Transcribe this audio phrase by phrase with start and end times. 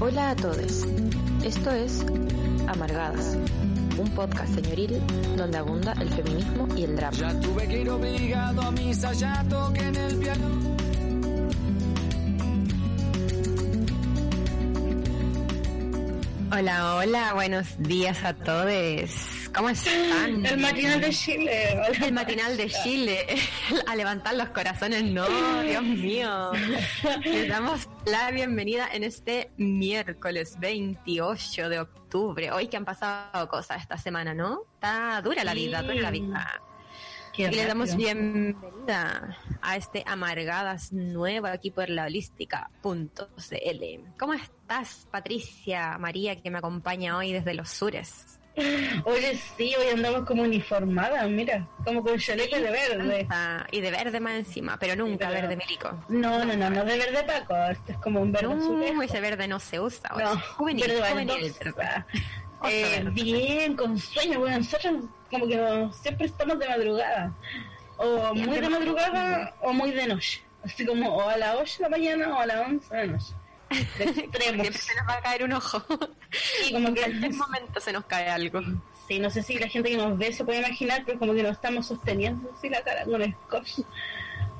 [0.00, 0.86] Hola a todos.
[1.44, 2.06] Esto es
[2.68, 3.36] Amargadas,
[3.98, 5.02] un podcast señoril
[5.36, 7.16] donde abunda el feminismo y el drama.
[7.16, 10.46] Ya tuve que ir obligado a misa, ya toqué en el piano.
[16.52, 19.37] Hola, hola, buenos días a todos.
[19.54, 20.44] ¿Cómo están?
[20.46, 21.80] El matinal de Chile.
[22.02, 23.26] El matinal de Chile.
[23.86, 25.26] A levantar los corazones, no,
[25.62, 26.52] Dios mío.
[27.24, 32.52] Les damos la bienvenida en este miércoles 28 de octubre.
[32.52, 34.62] Hoy que han pasado cosas esta semana, ¿no?
[34.74, 36.62] Está dura la vida, dura la vida.
[37.32, 37.68] Qué Y le rápido.
[37.68, 43.18] damos bienvenida a este Amargadas nuevo aquí por la holística.cl.
[44.18, 48.37] ¿Cómo estás, Patricia María, que me acompaña hoy desde los sures?
[49.04, 53.26] Oye, sí, hoy andamos como uniformadas, mira, como con chaleco de verde.
[53.30, 55.90] Ah, y de verde más encima, pero nunca pero- verde milico.
[56.08, 59.46] No, no, no, no de verde Paco, este es como un verde No, ese verde
[59.48, 60.08] no se usa.
[60.10, 60.34] ahora.
[60.34, 61.64] No, juvenil, verde juvenil baldosa.
[61.64, 62.04] verde.
[62.60, 67.32] Otro Eh, bien, con sueño, bueno, nosotros como que no- siempre estamos de madrugada.
[67.98, 70.42] O muy de madrugada o muy de noche.
[70.64, 73.12] Así como o a las 8 de la mañana o a las 11 de la
[73.12, 73.32] noche.
[73.98, 74.62] De extremos.
[74.62, 75.82] Siempre se nos va a caer un ojo.
[76.30, 78.60] Sí, como En que cualquier momento se nos cae algo.
[79.06, 81.42] Sí, no sé si la gente que nos ve se puede imaginar, pero como que
[81.42, 83.78] nos estamos sosteniendo así la cara con scotch.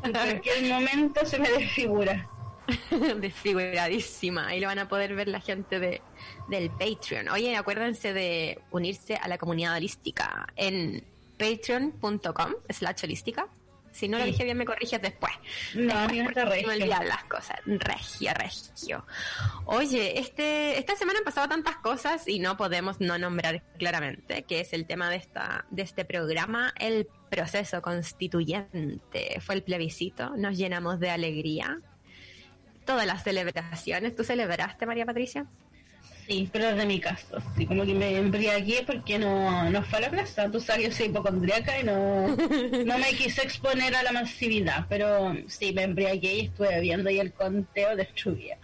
[0.03, 2.27] En cualquier momento se me desfigura.
[3.21, 4.49] desfiguradísima.
[4.49, 6.01] Ahí lo van a poder ver la gente de,
[6.49, 7.29] del Patreon.
[7.29, 11.05] Oye, acuérdense de unirse a la comunidad holística en
[11.39, 13.47] patreon.com slash holística.
[13.99, 15.33] Si no lo dije bien, me corriges después.
[15.75, 16.71] No, mí no está se me regio.
[16.73, 17.59] olvidan las cosas.
[17.67, 19.05] Regio, regio.
[19.65, 24.61] Oye, este, esta semana han pasado tantas cosas y no podemos no nombrar claramente que
[24.61, 29.41] es el tema de esta, de este programa, el proceso constituyente.
[29.41, 31.81] Fue el plebiscito, nos llenamos de alegría.
[32.85, 34.15] Todas las celebraciones.
[34.15, 35.45] ¿Tú celebraste, María Patricia?
[36.29, 37.39] Sí, pero desde mi casa.
[37.39, 40.51] Así como que me embriagué porque no, no fue a la plaza.
[40.51, 44.85] Tú sabes, yo soy hipocondriaca y no, no me quise exponer a la masividad.
[44.91, 48.59] Pero sí, me embriagué y estuve viendo ahí el conteo destruía.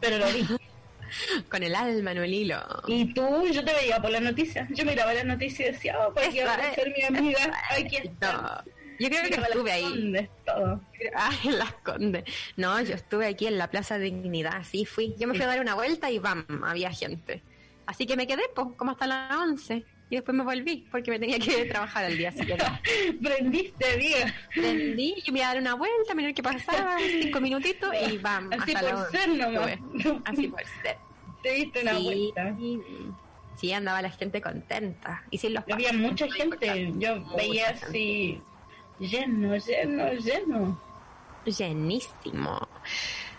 [0.00, 0.46] Pero lo vi.
[1.50, 2.62] Con el alma en el hilo.
[2.86, 4.66] Y tú, yo te veía por las noticias.
[4.70, 7.52] Yo miraba las noticias y decía, oh, pues que va a ser mi amiga.
[7.76, 8.64] Está.
[8.64, 9.82] No, yo creo que estuve ahí.
[9.82, 10.80] Condes, todo.
[11.16, 12.24] Ah, en Las Condes.
[12.56, 15.14] No, yo estuve aquí en la Plaza Dignidad, sí fui.
[15.18, 17.42] Yo me fui a dar una vuelta y bam, había gente.
[17.86, 19.84] Así que me quedé, pues, como hasta las 11.
[20.10, 22.64] Y después me volví, porque me tenía que trabajar al día siguiente.
[23.22, 24.34] Prendiste, amiga.
[24.54, 28.50] Prendí, yo me iba a dar una vuelta, mirar qué pasaba, cinco minutitos y bam,
[28.52, 29.68] Así hasta por las 11 ser nomás.
[29.70, 30.20] estuve.
[30.24, 30.96] Así por ser.
[31.42, 32.56] Te diste una sí, vuelta.
[33.56, 35.22] sí, andaba la gente contenta.
[35.30, 36.92] Y sin los Había mucha gente.
[36.98, 37.86] Yo Mucha veía gente.
[37.86, 38.42] así
[39.00, 40.80] lleno, lleno, lleno.
[41.44, 42.68] Llenísimo.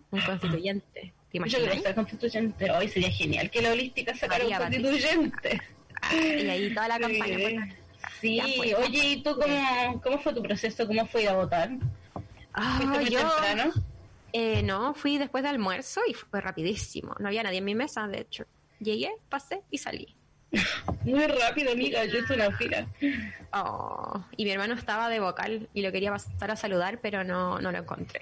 [0.09, 1.13] un constituyente.
[1.31, 1.67] ¿Te Yo imaginas?
[1.69, 2.71] quiero ser constituyente.
[2.71, 5.61] Hoy sería genial que la holística sacara un constituyente.
[6.13, 7.37] Y ahí toda la campaña.
[8.19, 8.39] Sí.
[8.41, 8.73] pues, Sí, pues.
[8.75, 10.85] oye, ¿y tú cómo, cómo fue tu proceso?
[10.87, 11.69] ¿Cómo fue ir a votar?
[12.53, 13.71] Ah, ¿Fuiste muy yo, temprano?
[14.33, 17.15] eh, no, fui después de almuerzo y fue rapidísimo.
[17.19, 18.45] No había nadie en mi mesa, de hecho.
[18.79, 20.15] Llegué, pasé y salí.
[21.05, 22.85] Muy rápido, amiga, yo hice una fila.
[23.53, 27.59] Oh, y mi hermano estaba de vocal y lo quería pasar a saludar, pero no,
[27.61, 28.21] no lo encontré.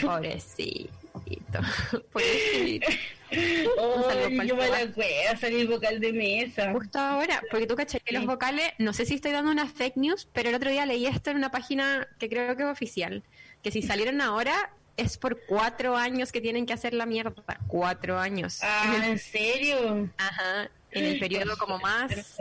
[0.00, 1.60] Pobrecito.
[2.12, 2.86] Pobrecito.
[3.32, 6.72] Pa'l yo me la cueva salir vocal de mesa.
[6.72, 9.96] Justo ahora, porque tú caché que los vocales, no sé si estoy dando una fake
[9.96, 13.22] news, pero el otro día leí esto en una página que creo que es oficial,
[13.62, 17.32] que si salieron ahora es por cuatro años que tienen que hacer la mierda.
[17.66, 18.58] Cuatro años.
[18.62, 20.10] Ah, ¿en serio?
[20.18, 22.38] Ajá, en el periodo como más,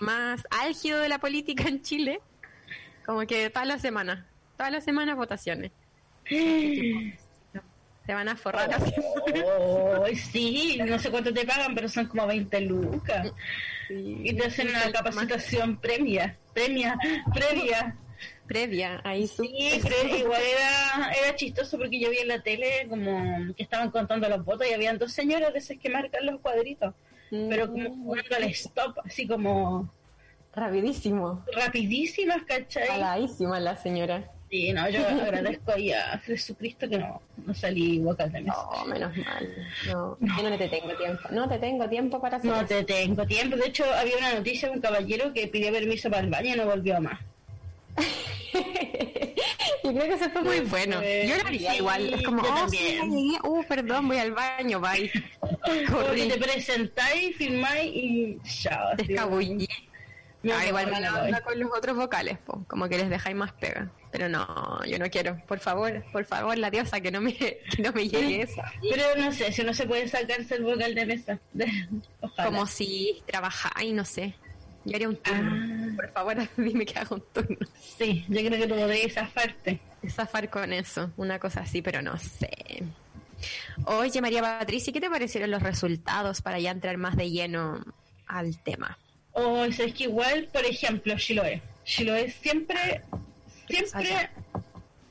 [0.00, 2.20] más álgido de la política en Chile,
[3.06, 4.24] como que todas las semanas,
[4.56, 5.70] todas las semanas votaciones.
[8.06, 8.92] Se van a forrar así.
[9.46, 13.32] Oh, sí, no sé cuánto te pagan, pero son como 20 lucas.
[13.88, 16.98] Y te hacen una capacitación premia, premia,
[17.32, 17.96] previa.
[18.46, 23.54] previa, ahí Sí, pero igual era, era chistoso porque yo vi en la tele como
[23.54, 26.94] que estaban contando los votos y habían dos señoras de esas que marcan los cuadritos,
[27.30, 29.92] pero como jugando al stop, así como
[30.54, 31.44] rapidísimo.
[31.54, 32.88] rapidísimas, ¿cachai?
[32.88, 34.30] Caladísima la señora.
[34.52, 38.54] Sí, no, yo agradezco ahí a Jesucristo que no, no salí vocal de mesa.
[38.68, 39.48] Oh, menos mal.
[39.86, 41.22] No, yo no te tengo tiempo.
[41.30, 42.66] No te tengo tiempo para hacer No eso.
[42.66, 43.56] te tengo tiempo.
[43.56, 46.58] De hecho, había una noticia de un caballero que pidió permiso para el baño y
[46.58, 47.18] no volvió más.
[49.84, 51.00] Yo creo que eso fue muy bueno.
[51.02, 52.12] Eh, Yo lo haría igual.
[52.12, 53.38] Es como, oh, sí.
[53.42, 55.10] Uh, perdón, voy al baño, bye.
[55.90, 58.94] Corrí, te presentáis, firmáis y chao.
[58.98, 59.66] te escabullí.
[60.44, 63.90] Ah, igual onda con los otros vocales, po, como que les dejáis más pega.
[64.12, 65.40] Pero no, yo no quiero.
[65.48, 68.70] Por favor, por favor, la diosa, que no me, que no me llegue esa.
[68.82, 71.40] Pero no sé, si no se puede sacarse el vocal de mesa.
[72.20, 72.44] Ojalá.
[72.48, 74.34] Como si trabajáis, no sé.
[74.84, 75.52] Yo haría un turno.
[75.54, 75.96] Ah.
[75.96, 77.66] Por favor, dime que haga un turno.
[77.98, 79.80] Sí, yo creo que tú podrías zafarte.
[80.08, 82.50] Zafar con eso, una cosa así, pero no sé.
[83.86, 87.82] Oye, María Patricia, ¿qué te parecieron los resultados para ya entrar más de lleno
[88.26, 88.98] al tema?
[89.32, 91.62] O es que igual, por ejemplo, Chiloé.
[91.84, 93.02] Chiloé siempre,
[93.76, 94.30] siempre,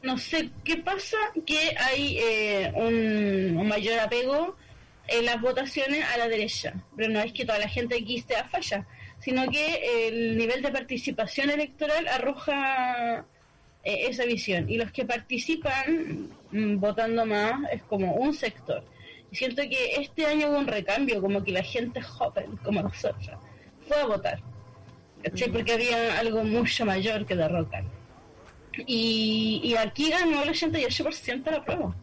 [0.02, 4.56] no sé qué pasa, que hay eh, un, un mayor apego
[5.08, 6.74] en las votaciones a la derecha.
[6.96, 8.86] Pero no es que toda la gente aquí esté a falla,
[9.20, 13.26] sino que el nivel de participación electoral arroja
[13.84, 14.70] eh, esa visión.
[14.70, 18.84] Y los que participan mm, votando más es como un sector.
[19.32, 23.38] Y siento que este año hubo un recambio, como que la gente joven, como nosotros,
[23.88, 24.40] fue a votar.
[25.24, 25.50] ¿cachai?
[25.52, 27.84] Porque había algo mucho mayor que derrocar.
[28.88, 31.96] Y, y aquí ganó el 88% de la prueba.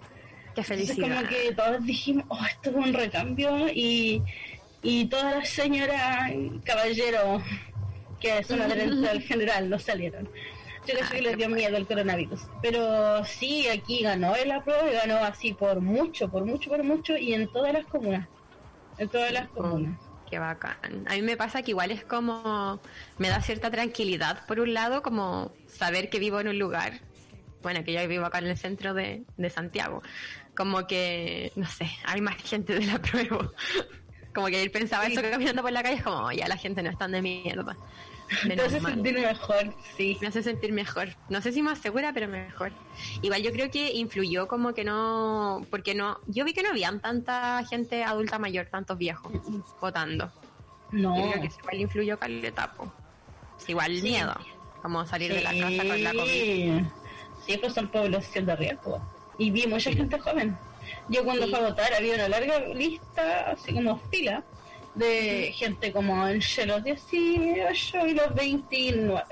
[0.54, 1.16] Qué Entonces felicidad.
[1.18, 4.22] como que todos dijimos, oh, esto es un recambio y,
[4.82, 6.32] y todas las señoras
[6.64, 7.42] caballeros
[8.20, 10.28] que son adherentes al general no salieron.
[10.86, 12.40] Yo creo Ay, que les dio miedo el coronavirus.
[12.62, 17.16] Pero sí, aquí ganó el apruebo y ganó así por mucho, por mucho, por mucho
[17.16, 18.26] y en todas las comunas.
[18.96, 19.98] En todas las comunas.
[20.28, 21.04] Qué bacán.
[21.08, 22.80] A mí me pasa que igual es como,
[23.18, 27.00] me da cierta tranquilidad, por un lado, como saber que vivo en un lugar,
[27.62, 30.02] bueno, que yo vivo acá en el centro de, de Santiago,
[30.56, 33.50] como que, no sé, hay más gente de la prueba.
[34.34, 35.12] Como que ayer pensaba Sí.
[35.14, 37.22] eso caminando por la calle, es como, "Oh, ya la gente no es tan de
[37.22, 37.76] mierda.
[38.46, 38.94] Menos hace mal.
[38.94, 40.18] sentir mejor, sí.
[40.20, 41.08] Me hace sentir mejor.
[41.28, 42.72] No sé si más segura, pero mejor.
[43.22, 47.00] Igual yo creo que influyó como que no, porque no, yo vi que no habían
[47.00, 49.32] tanta gente adulta mayor, tantos viejos
[49.80, 50.30] votando.
[50.90, 51.16] No.
[51.16, 52.92] Yo creo que eso igual influyó caleta, po.
[53.66, 54.34] Igual miedo,
[54.82, 56.26] como salir de la casa con la COVID.
[56.30, 56.84] Sí,
[57.46, 59.00] Sí, pues son población de riesgo.
[59.38, 60.56] Y vi mucha gente joven.
[61.08, 61.50] Yo cuando Sí.
[61.50, 64.42] fui a votar había una larga lista, así como fila,
[64.98, 69.24] de gente como entre los 18 y los 29.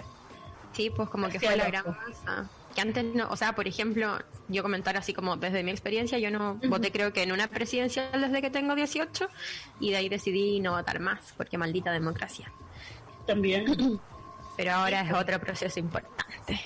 [0.73, 2.51] Sí, pues como que Hacia fue la gran masa.
[2.75, 4.19] Que antes no, o sea, por ejemplo,
[4.49, 8.21] yo comentar así como desde mi experiencia, yo no voté creo que en una presidencial
[8.21, 9.29] desde que tengo 18
[9.81, 12.53] y de ahí decidí no votar más, porque maldita democracia.
[13.27, 13.65] También.
[14.57, 16.61] Pero ahora es otro proceso importante.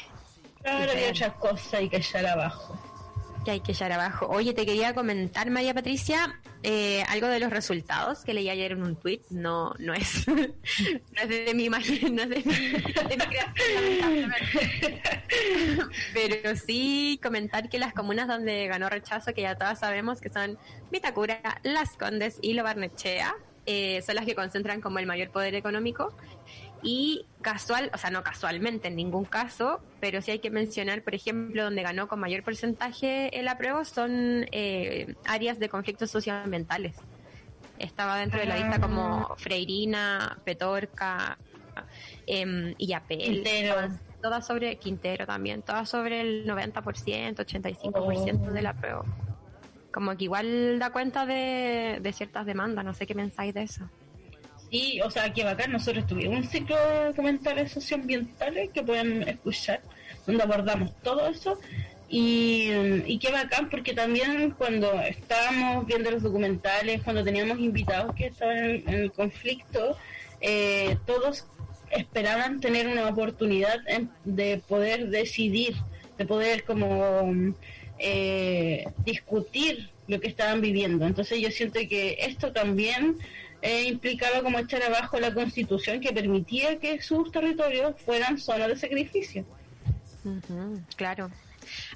[0.65, 2.79] Ahora había otras cosas y que echar abajo.
[3.45, 4.27] Que hay que echar abajo.
[4.29, 8.83] Oye, te quería comentar, María Patricia, eh, algo de los resultados que leí ayer en
[8.83, 9.23] un tweet.
[9.31, 14.27] No, no es, no es de mi imagen, no es de mi, de mi.
[16.13, 20.59] Pero sí comentar que las comunas donde ganó rechazo, que ya todas sabemos que son
[20.91, 23.35] Vitacura, Las Condes y Lo Barnechea,
[23.67, 26.13] eh, son las que concentran como el mayor poder económico.
[26.83, 31.15] Y casual, o sea, no casualmente en ningún caso, pero sí hay que mencionar, por
[31.15, 36.97] ejemplo, donde ganó con mayor porcentaje el apruebo son eh, áreas de conflictos socioambientales.
[37.79, 41.39] Estaba dentro de la lista como Freirina, Petorca,
[42.27, 42.75] eh,
[43.09, 43.75] Quintero.
[43.75, 48.53] todas, todas sobre Quintero también, todas sobre el 90%, 85% Oh.
[48.53, 49.05] del apruebo.
[49.93, 53.91] Como que igual da cuenta de, de ciertas demandas, no sé qué pensáis de eso.
[54.71, 59.81] Y, o sea, qué bacán, nosotros tuvimos un ciclo de documentales socioambientales que pueden escuchar,
[60.27, 61.59] donde abordamos todo eso.
[62.09, 62.71] Y,
[63.07, 68.59] y qué bacán, porque también cuando estábamos viendo los documentales, cuando teníamos invitados que estaban
[68.59, 69.97] en, el conflicto,
[70.41, 71.47] eh, todos
[71.91, 73.81] esperaban tener una oportunidad
[74.25, 75.75] de poder decidir,
[76.19, 77.33] de poder como
[77.99, 81.07] eh, discutir lo que estaban viviendo.
[81.07, 83.19] Entonces yo siento que esto también
[83.63, 88.77] eh, implicaba como echar abajo la constitución que permitía que sus territorios fueran zonas de
[88.77, 89.45] sacrificio.
[90.97, 91.31] claro.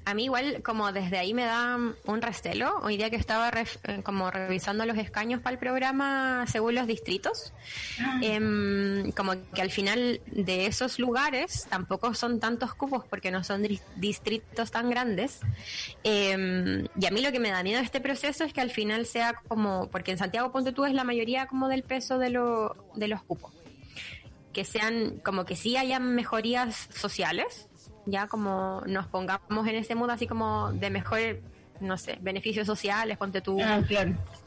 [0.04, 2.78] A mí igual como desde ahí me da un restelo.
[2.82, 7.52] Hoy día que estaba eh, como revisando los escaños para el programa según los distritos,
[8.00, 8.18] ah.
[8.22, 13.66] em, como que al final de esos lugares tampoco son tantos cupos porque no son
[13.96, 15.40] distritos tan grandes.
[16.02, 18.70] Em, y a mí lo que me da miedo de este proceso es que al
[18.70, 22.30] final sea como, porque en Santiago Ponte tú es la mayoría como del peso de,
[22.30, 23.52] lo, de los cupos
[24.54, 27.68] que sean como que sí hayan mejorías sociales,
[28.06, 31.40] ya como nos pongamos en ese modo así como de mejor,
[31.80, 33.80] no sé, beneficios sociales, ponte tú ah,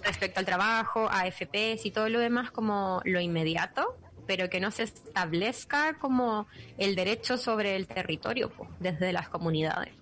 [0.03, 4.83] respecto al trabajo, AFPs y todo lo demás como lo inmediato, pero que no se
[4.83, 6.47] establezca como
[6.77, 9.93] el derecho sobre el territorio desde las comunidades.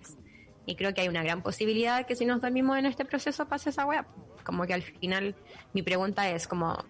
[0.66, 3.70] Y creo que hay una gran posibilidad que si nos dormimos en este proceso pase
[3.70, 4.04] esa web.
[4.44, 5.34] Como que al final
[5.72, 6.84] mi pregunta es como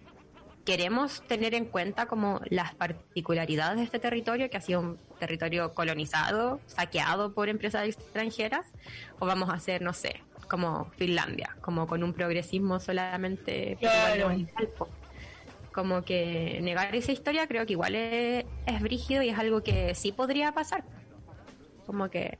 [0.67, 5.73] queremos tener en cuenta como las particularidades de este territorio, que ha sido un territorio
[5.73, 8.67] colonizado, saqueado por empresas extranjeras,
[9.17, 13.77] o vamos a hacer, no sé, como Finlandia, como con un progresismo solamente
[15.71, 19.95] como que negar esa historia creo que igual es, es, brígido y es algo que
[19.95, 20.83] sí podría pasar.
[21.85, 22.39] Como que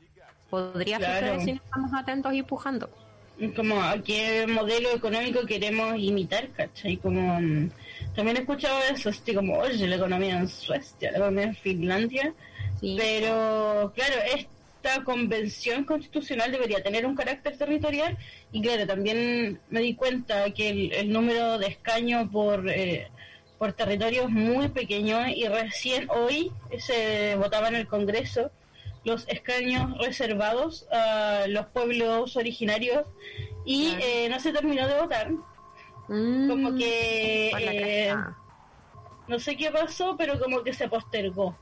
[0.49, 2.89] podría suceder si no estamos atentos y empujando.
[3.55, 6.97] Como a qué modelo económico queremos imitar, ¿cachai?
[6.97, 7.69] Como mm,
[8.15, 12.33] también he escuchado eso, estoy como, oye, la economía en Suecia, la economía en Finlandia,
[12.81, 18.17] pero claro, esta convención constitucional debería tener un carácter territorial
[18.51, 23.07] y claro, también me di cuenta que el, número de escaños por, eh,
[23.59, 28.51] por territorio es muy pequeño y recién hoy se votaba en el Congreso
[29.07, 33.05] los escaños reservados a los pueblos originarios
[33.65, 35.31] y eh, no se terminó de votar
[36.07, 38.15] como mm, que eh,
[39.27, 41.57] no sé qué pasó, pero como que se postergó.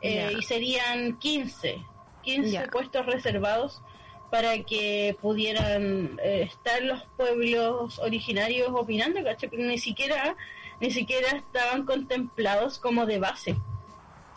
[0.00, 1.84] Eh, y serían 15,
[2.22, 3.82] 15 puestos reservados
[4.30, 9.50] para que pudieran eh, estar los pueblos originarios opinando, ¿cachai?
[9.50, 10.34] Pero ni siquiera,
[10.80, 13.56] ni siquiera estaban contemplados como de base.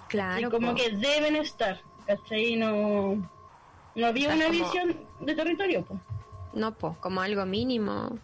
[0.08, 0.52] Claro.
[0.52, 2.56] como que deben estar, ¿cachai?
[2.56, 3.16] No,
[3.96, 6.00] no había una visión de territorio, pues.
[6.54, 8.18] No, pues, como algo mínimo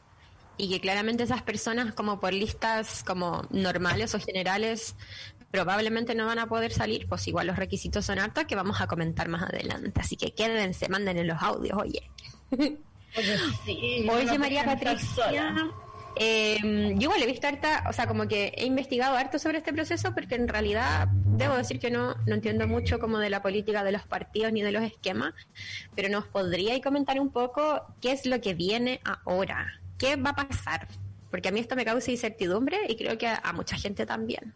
[0.58, 4.96] y que claramente esas personas como por listas como normales o generales
[5.50, 8.88] probablemente no van a poder salir, pues igual los requisitos son hartos que vamos a
[8.88, 12.10] comentar más adelante, así que quédense, manden en los audios, oye.
[14.08, 15.54] Oye, María Patricia,
[16.16, 16.58] eh,
[16.96, 20.14] yo igual he visto harta, o sea, como que he investigado harto sobre este proceso
[20.14, 23.92] porque en realidad debo decir que no, no entiendo mucho como de la política de
[23.92, 25.34] los partidos ni de los esquemas,
[25.96, 30.36] pero nos podría comentar un poco qué es lo que viene ahora, ¿qué va a
[30.36, 30.88] pasar?
[31.30, 34.54] Porque a mí esto me causa incertidumbre y creo que a, mucha gente también.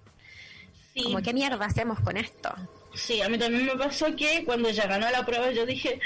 [1.01, 2.53] Como, ¿qué mierda hacemos con esto?
[2.93, 5.99] Sí, a mí también me pasó que cuando ya ganó la prueba yo dije,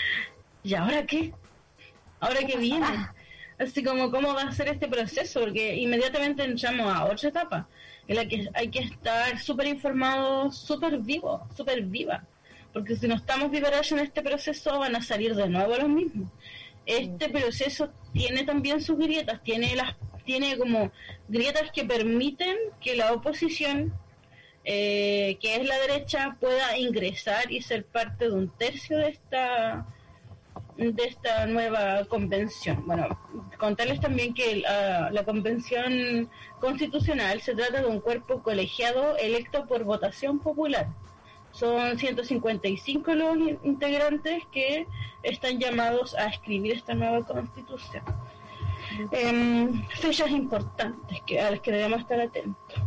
[0.64, 1.34] ¿y ahora qué?
[2.20, 2.88] ¿Ahora qué viene?
[3.60, 5.42] Así como, ¿cómo va a ser este proceso?
[5.42, 7.68] Porque inmediatamente entramos a otra etapa,
[8.08, 12.24] en la que hay que estar súper informados, súper vivo, súper viva.
[12.72, 16.30] Porque si no estamos vivos en este proceso, van a salir de nuevo los mismos
[16.90, 20.92] este proceso tiene también sus grietas, tiene las tiene como
[21.28, 23.94] grietas que permiten que la oposición,
[24.64, 29.88] eh, que es la derecha, pueda ingresar y ser parte de un tercio de esta
[30.80, 32.84] de esta nueva convención.
[32.86, 33.20] Bueno,
[33.58, 39.84] contarles también que la, la convención constitucional se trata de un cuerpo colegiado electo por
[39.84, 40.88] votación popular
[41.52, 44.88] son 155 los integrantes que
[45.24, 48.04] están llamados a escribir esta nueva constitución.
[49.12, 52.82] Em, fechas importantes que, a las que debemos estar atentos.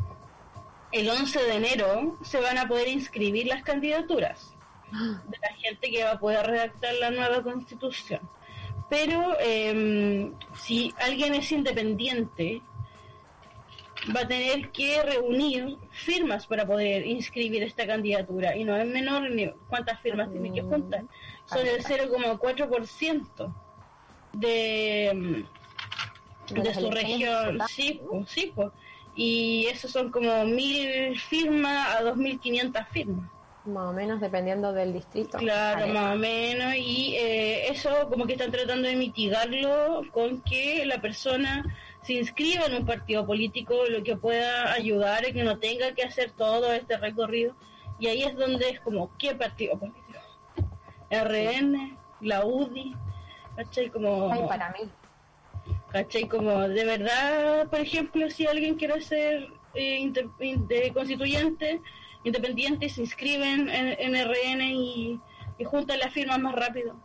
[0.91, 4.52] El 11 de enero se van a poder inscribir las candidaturas
[4.93, 8.21] de la gente que va a poder redactar la nueva constitución.
[8.89, 12.63] Pero em, si alguien es independiente
[14.15, 19.31] va a tener que reunir firmas para poder inscribir esta candidatura y no es menor
[19.31, 21.05] ni cuántas firmas tiene que juntar.
[21.47, 23.55] Son el 0,4%
[24.33, 25.45] de,
[26.51, 27.61] de su región.
[27.69, 28.53] Sí, sí,
[29.15, 33.31] y eso son como mil firmas a 2.500 firmas.
[33.65, 35.39] Más o menos dependiendo del distrito.
[35.39, 40.85] Claro, más o menos, y eh, eso como que están tratando de mitigarlo con que
[40.85, 41.65] la persona
[42.03, 46.03] se inscriba en un partido político, lo que pueda ayudar a que no tenga que
[46.03, 47.55] hacer todo este recorrido.
[48.01, 50.19] Y ahí es donde es como, ¿qué partido político?
[51.11, 52.95] RN, la UDI,
[53.57, 53.91] ¿cachai?
[53.91, 54.33] Como...
[54.33, 54.89] Ay, para mí.
[55.91, 56.27] ¿Cachai?
[56.27, 61.81] Como de verdad, por ejemplo, si alguien quiere ser eh, inter- de constituyente,
[62.25, 65.21] independiente, se inscriben en, en RN y,
[65.59, 66.97] y juntan las firmas más rápido.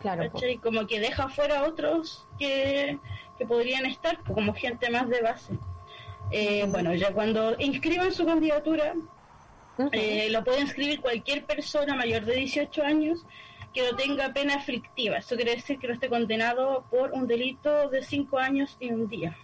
[0.00, 0.24] Claro.
[0.30, 0.38] po.
[0.38, 0.58] ¿Cachai?
[0.58, 2.98] Como que deja fuera a otros que,
[3.38, 5.58] que podrían estar pues, como gente más de base.
[6.30, 8.94] Eh, Bueno, ya cuando inscriban su candidatura,
[9.92, 13.26] eh, lo puede inscribir cualquier persona mayor de 18 años
[13.74, 15.18] que no tenga pena aflictiva.
[15.18, 19.08] Eso quiere decir que no esté condenado por un delito de 5 años y un
[19.08, 19.36] día.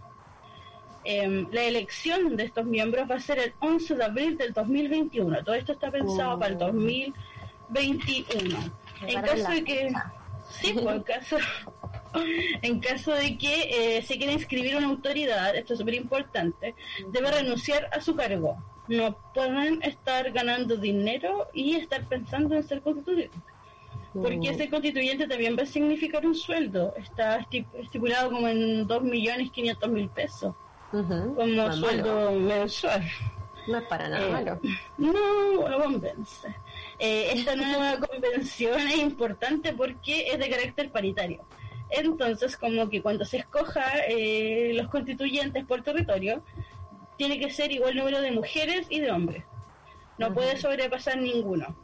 [1.08, 5.44] Em, la elección de estos miembros va a ser el 11 de abril del 2021.
[5.44, 6.38] Todo esto está pensado Oh.
[6.38, 8.58] para el 2021.
[9.06, 9.92] En Para caso de que...
[10.48, 11.36] Sí, pues, en caso,
[12.62, 16.74] en caso de que eh, se quiera inscribir una autoridad, esto es súper importante,
[17.10, 18.56] debe renunciar a su cargo.
[18.88, 23.36] No pueden estar ganando dinero y estar pensando en ser constituyente.
[24.14, 24.56] Porque Mm.
[24.56, 26.94] ser constituyente también va a significar un sueldo.
[26.96, 30.54] Está esti- estipulado como en 2.500.000 pesos,
[30.90, 32.40] Como No sueldo malo.
[32.40, 33.02] mensual.
[33.66, 34.60] No es para nada Eh, malo.
[34.98, 36.48] No, no convence.
[36.98, 41.44] Eh, esta nueva convención es importante porque es de carácter paritario.
[41.90, 46.42] Entonces, como que cuando se escoja eh, los constituyentes por territorio,
[47.16, 49.44] tiene que ser igual número de mujeres y de hombres.
[50.18, 51.76] No puede sobrepasar ninguno.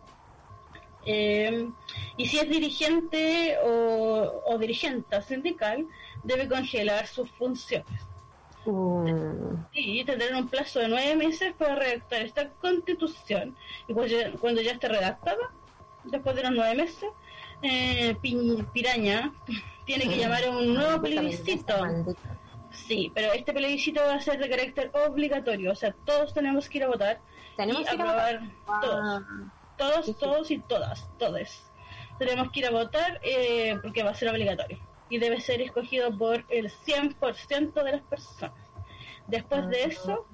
[1.05, 1.69] Eh,
[2.17, 5.87] y si es dirigente o, o dirigente sindical,
[6.23, 8.01] debe congelar sus funciones.
[8.65, 9.67] Mm.
[9.73, 13.57] Y tendrán un plazo de nueve meses para redactar esta constitución.
[13.89, 15.51] Y pues ya- cuando ya esté redactada,
[16.05, 17.11] después de los nueve meses,
[17.63, 19.33] eh, Pi- Piraña
[19.85, 21.79] tiene que llamar a un nuevo Maldita plebiscito.
[21.79, 22.39] maldita.
[22.71, 25.73] Sí, pero este plebiscito va a ser de carácter obligatorio.
[25.73, 27.21] O sea, todos tenemos que ir a votar
[27.57, 28.81] Tenemos y que ir a aprobar votar.
[28.81, 29.01] todos.
[29.05, 31.71] Ah, Todos, todos y todas, todes.
[32.19, 34.79] Tenemos que ir a votar eh, porque va a ser obligatorio.
[35.13, 38.57] Y debe ser escogido por el 100% de las personas.
[39.27, 39.89] Después de Ah.
[39.89, 40.27] eso,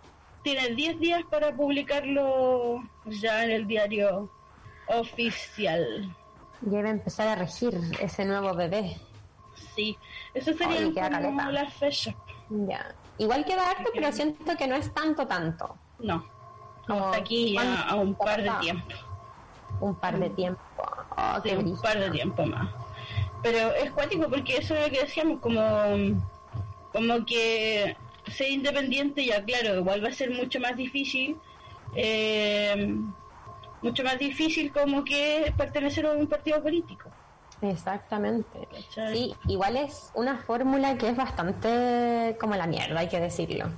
[0.45, 4.31] tiene 10 días para publicarlo ya en el diario
[4.87, 6.15] oficial.
[6.61, 8.97] Ya iba a empezar a regir ese nuevo bebé.
[9.75, 9.99] Sí,
[10.33, 11.51] eso sería como caleta.
[11.51, 12.15] la fecha.
[12.49, 12.95] Ya.
[13.19, 15.77] Igual queda harto, pero siento que no es tanto, tanto.
[15.99, 16.25] No,
[16.87, 18.95] Como, hasta aquí a, ¿cuánto a un par de tiempo.
[19.81, 20.61] Un par de tiempo.
[21.17, 22.69] Oh, Sí, un par de tiempo más.
[23.43, 25.63] Pero es cuático porque eso es lo que decíamos, como,
[26.93, 27.97] como que
[28.27, 31.37] ser independiente ya, claro, igual va a ser mucho más difícil,
[31.95, 32.95] eh,
[33.81, 37.11] mucho más difícil como que pertenecer a un partido político.
[37.63, 38.69] Exactamente.
[39.13, 43.71] Sí, igual es una fórmula que es bastante como la mierda, hay que decirlo.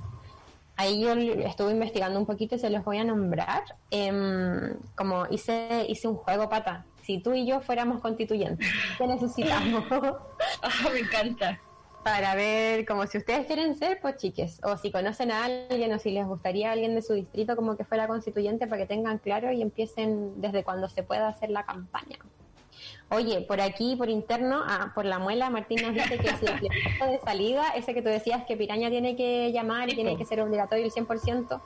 [0.80, 3.64] Ahí yo estuve investigando un poquito y se los voy a nombrar.
[3.90, 6.86] Em, como hice, hice un juego pata.
[7.02, 8.66] Si tú y yo fuéramos constituyentes,
[8.96, 9.84] ¿qué necesitamos?
[10.62, 11.60] Ah, me encanta.
[12.02, 15.98] Para ver, como si ustedes quieren ser, pues chiques, o si conocen a alguien o
[15.98, 19.18] si les gustaría a alguien de su distrito como que fuera constituyente para que tengan
[19.18, 22.16] claro y empiecen desde cuando se pueda hacer la campaña.
[23.10, 26.58] Oye, por aquí, por interno, ah, por la muela, Martín nos dice que si el
[26.60, 30.16] plebiscito de salida, ese que tú decías que Piraña tiene que llamar y Sí, tiene
[30.16, 31.60] que ser obligatorio el 100%,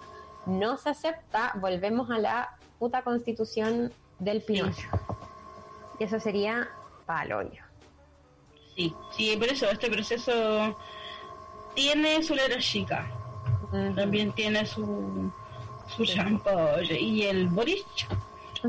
[0.46, 4.88] no se acepta, volvemos a la puta constitución del Pinocho.
[5.98, 6.68] Y eso sería
[7.04, 7.62] paloyo.
[8.74, 10.76] Sí, sí, por eso este proceso
[11.74, 13.06] tiene su letra chica,
[13.94, 15.30] también tiene su,
[15.94, 16.96] su champollo.
[16.96, 17.84] Y el Boris,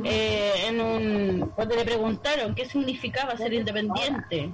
[0.04, 4.52] eh, en un, cuando le preguntaron qué significaba ser independiente,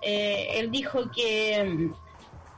[0.00, 1.92] eh, él dijo que mm,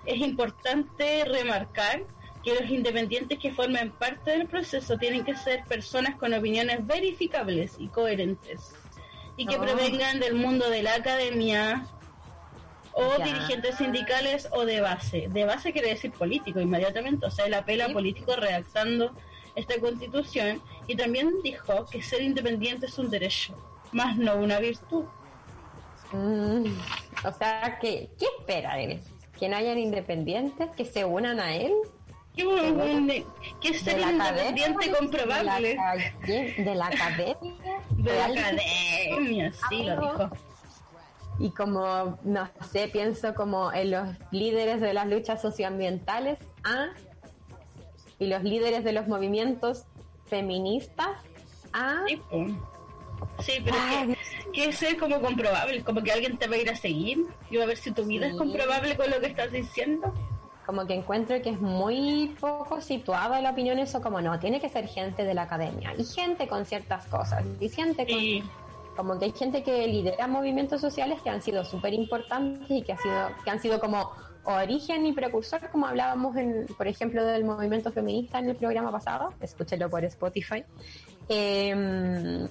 [0.06, 2.04] es importante remarcar
[2.44, 7.76] que los independientes que formen parte del proceso tienen que ser personas con opiniones verificables
[7.78, 8.74] y coherentes
[9.36, 9.62] y que Oh.
[9.62, 11.86] provengan del mundo de la academia
[12.92, 13.24] o Ya.
[13.24, 15.28] dirigentes sindicales o de base.
[15.30, 19.14] De base quiere decir político inmediatamente, o sea, él apela a políticos redactando
[19.54, 23.54] esta constitución y también dijo que ser independiente es un derecho,
[23.92, 25.04] más no una virtud.
[26.12, 26.66] Mm,
[27.24, 29.00] o sea, que, ¿qué espera él?
[29.38, 30.70] ¿Que no hayan independientes?
[30.76, 31.72] ¿Que se unan a él?
[32.36, 33.24] ¿Qué,
[33.60, 34.98] qué ser ¿De independiente academia?
[34.98, 35.76] comprobable?
[36.26, 37.80] ¿De la, de academia?
[37.90, 40.30] De la academia, sí, lo dijo.
[41.38, 46.38] Y como, no sé, pienso como en los líderes de las luchas socioambientales.
[46.64, 46.88] Ah,
[48.22, 49.84] y los líderes de los movimientos
[50.26, 51.08] feministas
[51.72, 52.04] a...
[53.38, 56.58] Sí, pero Ay, que, que eso es como comprobable, como que alguien te va a
[56.58, 59.26] ir a seguir y va a ver si tu vida es comprobable con lo que
[59.26, 60.12] estás diciendo.
[60.66, 64.68] como que encuentro que es muy poco situada la opinión eso como no, tiene que
[64.68, 68.42] ser gente de la academia y gente con ciertas cosas y gente con, Sí.
[68.96, 72.92] como que hay gente que lidera movimientos sociales que han sido súper importantes y que
[72.92, 74.10] ha sido que han sido como
[74.44, 79.32] origen y precursor como hablábamos en por ejemplo del movimiento feminista en el programa pasado.
[79.40, 80.64] Escúchelo por Spotify.
[81.28, 82.48] Eh,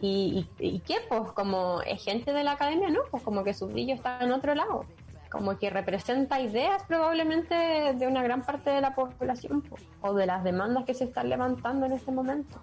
[0.00, 3.54] y, y, y qué pues como es gente de la academia no pues como que
[3.54, 4.86] su brillo está en otro lado.
[5.30, 7.54] Como que representa ideas probablemente
[7.94, 11.28] de una gran parte de la población po, o de las demandas que se están
[11.30, 12.60] levantando en este momento.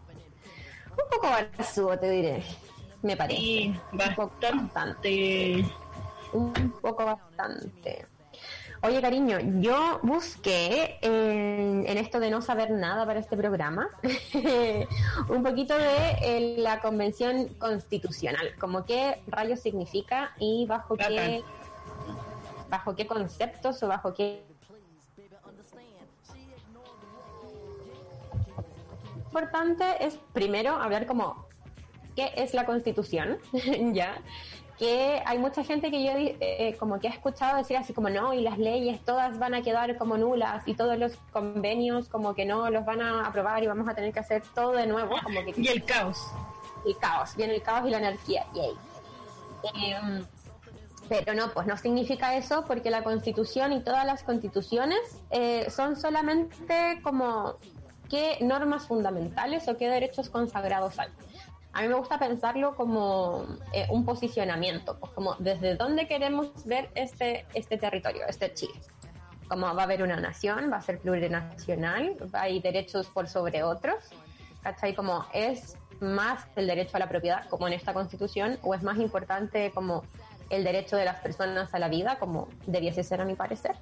[0.91, 2.43] Un poco barzudo te diré
[3.01, 3.41] me parece.
[3.41, 5.65] Sí, un poco bastante.
[6.33, 8.07] un poco bastante.
[8.81, 13.89] Oye, cariño, yo busqué en, en esto de no saber nada para este programa
[15.29, 21.43] un poquito de eh, la convención constitucional, como qué rayos significa y bajo qué
[22.69, 24.45] bajo qué conceptos o bajo qué
[29.25, 31.47] importante es primero hablar como
[32.15, 33.39] qué es la constitución,
[33.93, 34.21] ya
[34.79, 38.33] que hay mucha gente que yo eh, como que ha escuchado decir así como no
[38.33, 42.45] y las leyes todas van a quedar como nulas y todos los convenios como que
[42.45, 45.43] no los van a aprobar y vamos a tener que hacer todo de nuevo como
[45.43, 46.17] que Y el caos.
[46.85, 48.73] el caos, viene el caos y la anarquía, yay.
[49.73, 50.25] Em,
[51.09, 54.99] pero no, pues no significa eso porque la constitución y todas las constituciones
[55.31, 57.55] eh, son solamente como
[58.09, 61.09] qué normas fundamentales o qué derechos consagrados hay.
[61.73, 66.89] A mí me gusta pensarlo como eh, un posicionamiento, pues como desde dónde queremos ver
[66.95, 68.73] este, este territorio, este Chile.
[69.47, 73.97] Como va a haber una nación, va a ser plurinacional, hay derechos por sobre otros,
[74.63, 74.95] ¿cachai?
[74.95, 78.97] Como es más el derecho a la propiedad, como en esta constitución, o es más
[78.97, 80.03] importante como
[80.49, 83.75] el derecho de las personas a la vida, como debiese ser a mi parecer.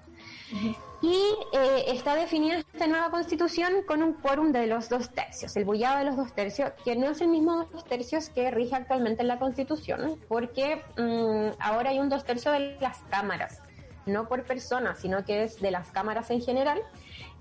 [1.02, 5.66] Y eh, está definida esta nueva constitución con un quórum de los dos tercios, el
[5.66, 9.22] bullado de los dos tercios, que no es el mismo dos tercios que rige actualmente
[9.22, 13.62] en la constitución, porque mm, ahora hay un dos tercios de las cámaras,
[14.08, 16.82] no por persona, sino que es de las cámaras en general,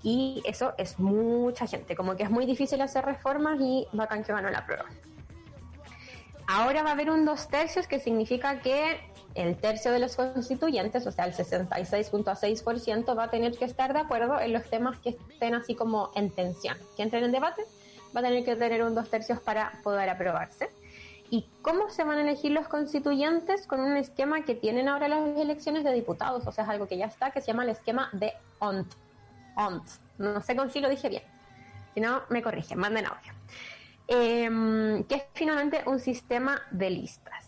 [0.03, 4.33] y eso es mucha gente, como que es muy difícil hacer reformas y bacán que
[4.33, 4.85] ganó la prueba.
[6.47, 9.01] Ahora va a haber un dos tercios que significa que
[9.37, 13.99] el tercio de los constituyentes, o sea, el 66.6%, va a tener que estar de
[13.99, 17.63] acuerdo en los temas que estén así como en tensión, que entren en debate,
[18.15, 20.69] va a tener que tener un dos tercios para poder aprobarse.
[21.29, 23.67] ¿Y cómo se van a elegir los constituyentes?
[23.67, 26.97] Con un esquema que tienen ahora las elecciones de diputados, o sea, es algo que
[26.97, 28.91] ya está, que se llama el esquema de ONT.
[29.55, 29.87] ONT.
[30.17, 31.23] No sé con si lo dije bien.
[31.93, 33.33] Si no, me corrigen, manden audio.
[34.07, 37.46] Eh, que es finalmente un sistema de listas.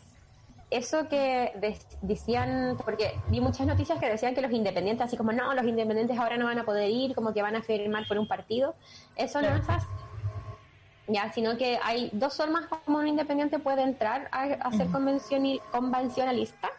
[0.69, 5.31] Eso que de- decían, porque vi muchas noticias que decían que los independientes, así como
[5.31, 8.19] no, los independientes ahora no van a poder ir, como que van a firmar por
[8.19, 8.75] un partido.
[9.15, 9.87] Eso no es así.
[11.07, 16.69] Ya, sino que hay dos formas como un independiente puede entrar a, a ser convencionalista.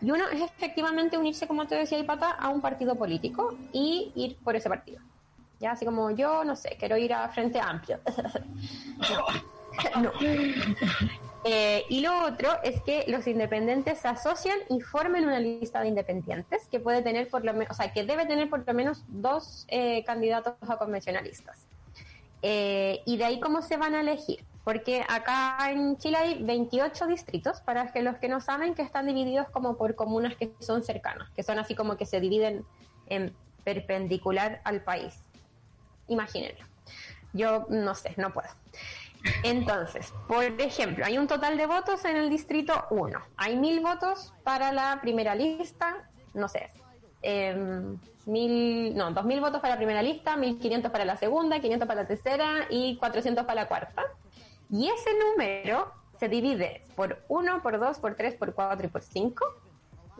[0.00, 4.38] Y uno es efectivamente unirse, como te decía Ipata, a un partido político y ir
[4.44, 5.00] por ese partido.
[5.58, 8.00] Ya, así como yo, no sé, quiero ir a Frente Amplio.
[10.00, 10.12] no.
[11.44, 15.88] Eh, y lo otro es que los independientes se asocian y formen una lista de
[15.88, 19.02] independientes que puede tener por lo menos, o sea, que debe tener por lo menos
[19.08, 21.66] dos eh, candidatos a convencionalistas.
[22.42, 24.44] Eh, y de ahí cómo se van a elegir.
[24.64, 29.06] Porque acá en Chile hay 28 distritos, para que los que no saben, que están
[29.06, 32.64] divididos como por comunas que son cercanas, que son así como que se dividen
[33.08, 35.14] en perpendicular al país.
[36.06, 36.64] Imagínenlo.
[37.32, 38.48] Yo no sé, no puedo.
[39.42, 43.18] Entonces, por ejemplo, hay un total de votos en el distrito 1.
[43.36, 46.70] Hay mil votos para la primera lista, no sé,
[47.22, 51.60] em, mil, no, dos mil votos para la primera lista, mil quinientos para la segunda,
[51.60, 54.02] 500 para la tercera y 400 para la cuarta.
[54.70, 59.02] Y ese número se divide por 1, por 2, por 3, por 4 y por
[59.02, 59.44] 5.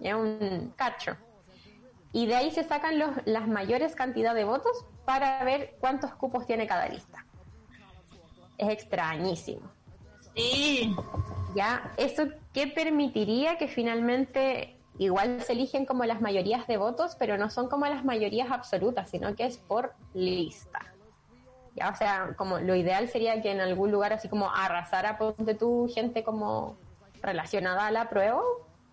[0.02, 1.16] Es un cacho.
[2.12, 6.46] Y de ahí se sacan los, las mayores cantidades de votos para ver cuántos cupos
[6.46, 7.24] tiene cada lista.
[8.62, 9.62] Es extrañísimo.
[10.34, 10.94] Sí,
[11.54, 11.92] ¿Ya?
[11.96, 17.50] ¿Eso qué permitiría que finalmente igual se eligen como las mayorías de votos, pero no
[17.50, 20.80] son como las mayorías absolutas, sino que es por lista?
[21.74, 25.54] Ya, o sea, como lo ideal sería que en algún lugar así como arrasara, ponte
[25.54, 26.76] tú, gente como
[27.20, 28.42] relacionada a la prueba,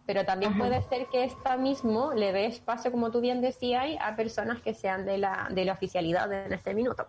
[0.05, 4.15] pero también puede ser que esta mismo le dé espacio, como tú bien decías, a
[4.15, 7.05] personas que sean de la, de la oficialidad en este minuto.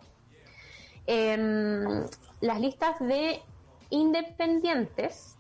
[1.07, 2.07] Em,
[2.41, 3.43] las listas de
[3.91, 5.37] independientes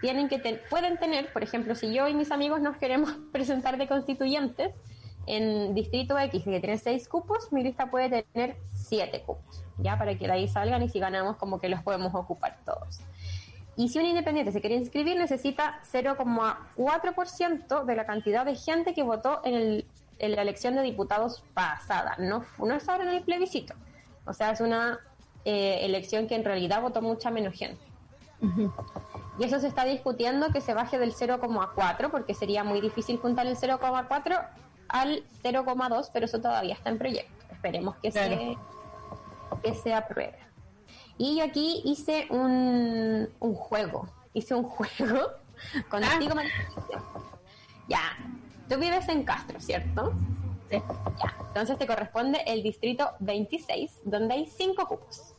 [0.00, 3.86] tienen que pueden tener, por ejemplo, si yo y mis amigos nos queremos presentar de
[3.86, 4.74] constituyentes
[5.26, 10.16] en distrito X que tiene seis cupos, mi lista puede tener siete cupos, ya para
[10.16, 13.00] que de ahí salgan y si ganamos como que los podemos ocupar todos.
[13.76, 19.02] Y si un independiente se quiere inscribir, necesita 0,4% de la cantidad de gente que
[19.02, 19.86] votó en, el,
[20.18, 22.16] en, la elección de diputados pasada.
[22.18, 23.74] No, no es ahora en el plebiscito.
[24.26, 24.98] O sea, es una
[25.44, 27.84] eh, elección que en realidad votó mucha menos gente.
[29.38, 33.46] Y eso se está discutiendo que se baje del 0,4, porque sería muy difícil juntar
[33.46, 34.48] el 0,4
[34.88, 37.44] al 0,2, pero eso todavía está en proyecto.
[37.50, 38.56] Esperemos que, se,
[39.62, 40.38] que se apruebe.
[41.18, 44.08] Y yo aquí hice un, un juego.
[44.34, 45.30] Hice un juego
[45.88, 47.00] contigo, ah.
[47.88, 48.00] Ya.
[48.68, 50.12] Tú vives en Castro, ¿cierto?
[50.70, 50.82] Sí.
[51.22, 51.36] Ya.
[51.48, 55.34] Entonces te corresponde el distrito 26, donde hay cinco cupos.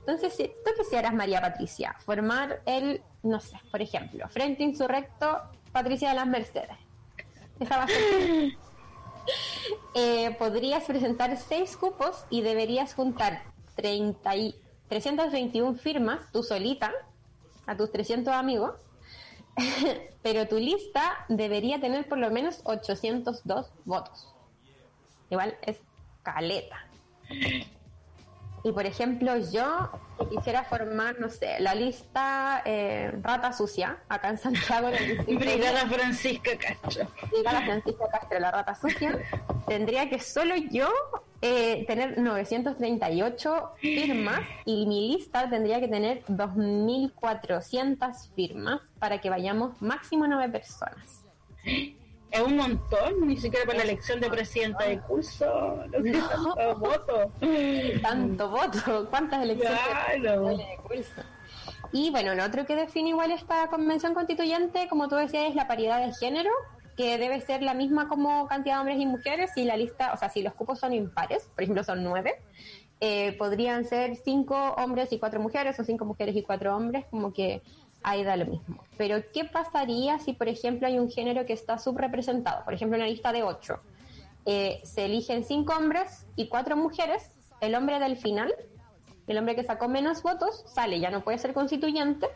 [0.00, 5.40] Entonces, si tú quisieras, María Patricia, formar el, no sé, por ejemplo, Frente Insurrecto
[5.70, 6.76] Patricia de las Mercedes.
[7.60, 8.52] Esa va a ser.
[9.94, 13.44] eh, podrías presentar seis cupos y deberías juntar
[13.76, 14.54] 30 y
[14.88, 16.92] 321 firmas, tú solita,
[17.66, 18.74] a tus 300 amigos,
[20.22, 24.31] pero tu lista debería tener por lo menos 802 votos.
[25.32, 25.80] Igual es
[26.22, 26.76] caleta.
[28.64, 29.90] Y por ejemplo, yo
[30.28, 34.90] quisiera formar, no sé, la lista eh, Rata Sucia, acá en Santiago.
[35.26, 37.08] Brigada Francisca Castro.
[37.30, 39.18] Brigada Francisca Castro, la Rata Sucia.
[39.66, 40.90] Tendría que solo yo
[41.40, 49.80] eh, tener 938 firmas y mi lista tendría que tener 2.400 firmas para que vayamos
[49.80, 51.24] máximo nueve personas
[52.32, 57.32] es un montón, ni siquiera para la elección de presidenta de curso, tanto voto.
[58.00, 59.78] Tanto voto, ¿cuántas elecciones
[60.22, 61.22] de curso?
[61.92, 65.68] Y bueno, lo otro que define igual esta convención constituyente, como tú decías, es la
[65.68, 66.50] paridad de género,
[66.96, 70.16] que debe ser la misma como cantidad de hombres y mujeres, y la lista, o
[70.16, 72.40] sea, si los cupos son impares, por ejemplo son nueve,
[73.00, 77.32] eh, podrían ser cinco hombres y cuatro mujeres, o cinco mujeres y cuatro hombres, como
[77.32, 77.62] que
[78.02, 78.82] ahí da lo mismo.
[78.96, 82.64] Pero, ¿qué pasaría si, por ejemplo, hay un género que está subrepresentado?
[82.64, 83.80] Por ejemplo, en una lista de ocho,
[84.44, 88.52] eh, se eligen cinco hombres y cuatro mujeres, el hombre del final,
[89.26, 92.26] el hombre que sacó menos votos, sale, ya no puede ser constituyente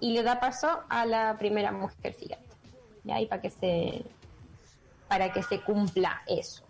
[0.00, 2.48] y le da paso a la primera mujer siguiente.
[3.04, 4.04] Y para que se,
[5.08, 6.64] para que se cumpla eso.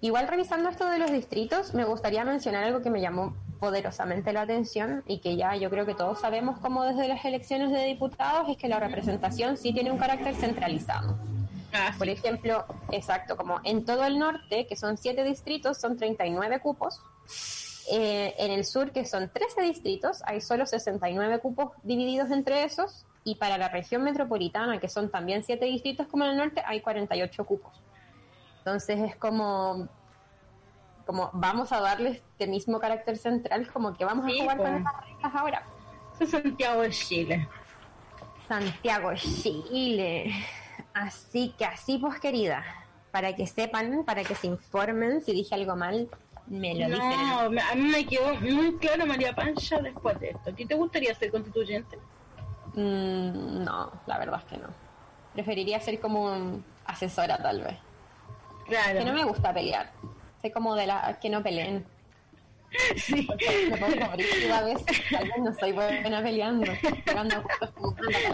[0.00, 4.42] Igual revisando esto de los distritos, me gustaría mencionar algo que me llamó poderosamente la
[4.42, 8.48] atención y que ya yo creo que todos sabemos como desde las elecciones de diputados
[8.48, 11.16] es que la representación sí tiene un carácter centralizado.
[11.72, 16.60] Ah, Por ejemplo, exacto, como en todo el norte, que son siete distritos, son 39
[16.60, 17.02] cupos.
[17.90, 23.04] Eh, en el sur, que son 13 distritos, hay solo 69 cupos divididos entre esos.
[23.24, 26.80] Y para la región metropolitana, que son también siete distritos como en el norte, hay
[26.80, 27.82] 48 cupos.
[28.58, 29.88] Entonces es como
[31.06, 35.06] como vamos a darle este mismo carácter central, como que vamos a jugar con estas
[35.06, 35.62] reglas ahora.
[36.18, 37.48] Es Santiago de Chile.
[38.48, 40.32] Santiago de Chile.
[40.92, 42.64] Así que así, pues querida,
[43.12, 46.08] para que sepan, para que se informen, si dije algo mal,
[46.48, 47.28] me lo dicen.
[47.28, 50.50] No, a mí me quedó muy claro María Pancha después de esto.
[50.50, 51.98] ¿A ti te gustaría ser constituyente?
[52.74, 54.68] Mm, no, la verdad es que no.
[55.34, 57.76] Preferiría ser como asesora tal vez.
[58.66, 58.98] Claro.
[58.98, 59.92] Que no me gusta pelear
[60.52, 61.84] como de la que no peleen.
[62.96, 63.28] Sí.
[63.70, 66.72] Me pongo a veces, tal vez no soy buena peleando,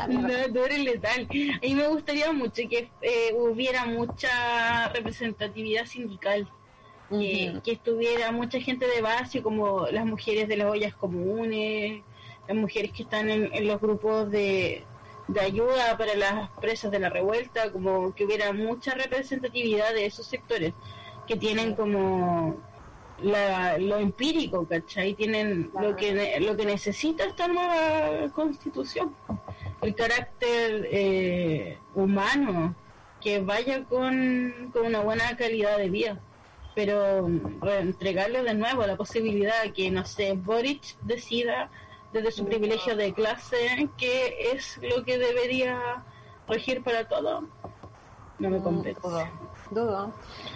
[0.08, 1.28] No, tú eres letal.
[1.30, 6.48] A mí me gustaría mucho que eh, hubiera mucha representatividad sindical.
[7.10, 12.02] que estuviera mucha gente de base, como las mujeres de las ollas comunes,
[12.48, 14.84] las mujeres que están en, los grupos de,
[15.28, 20.26] de ayuda para las presas de la revuelta, como que hubiera mucha representatividad de esos
[20.26, 20.72] sectores
[21.26, 22.56] que tienen como
[23.22, 25.14] lo empírico, ¿cachai?
[25.14, 29.14] Tienen lo que lo que necesita esta nueva constitución,
[29.80, 32.74] el carácter eh, humano,
[33.20, 36.20] que vaya con, con, una buena calidad de vida,
[36.74, 37.28] pero
[37.78, 41.70] entregarle de nuevo la posibilidad que, no sé, Boric decida
[42.12, 46.04] desde su privilegio de clase qué es lo que debería
[46.48, 47.48] regir para todo,
[48.38, 49.00] no me compete
[49.74, 50.12] dudo.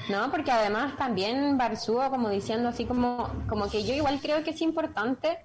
[0.08, 4.50] No, porque además también Barzúa como diciendo así como, como que yo igual creo que
[4.50, 5.38] es importante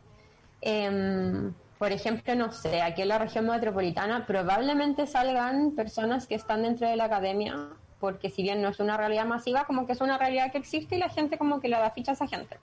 [0.61, 6.61] em, por ejemplo, no sé, aquí en la región metropolitana probablemente salgan personas que están
[6.61, 10.01] dentro de la academia, porque si bien no es una realidad masiva, como que es
[10.01, 12.59] una realidad que existe y la gente como que le da ficha a esa gente,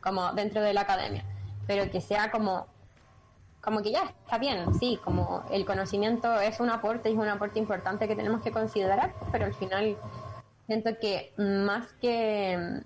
[0.00, 1.24] como dentro de la academia,
[1.68, 2.66] pero que sea como
[3.64, 7.28] como que ya está bien, sí, como el conocimiento es un aporte y es un
[7.28, 9.96] aporte importante que tenemos que considerar, pero al final
[10.66, 12.82] siento que más que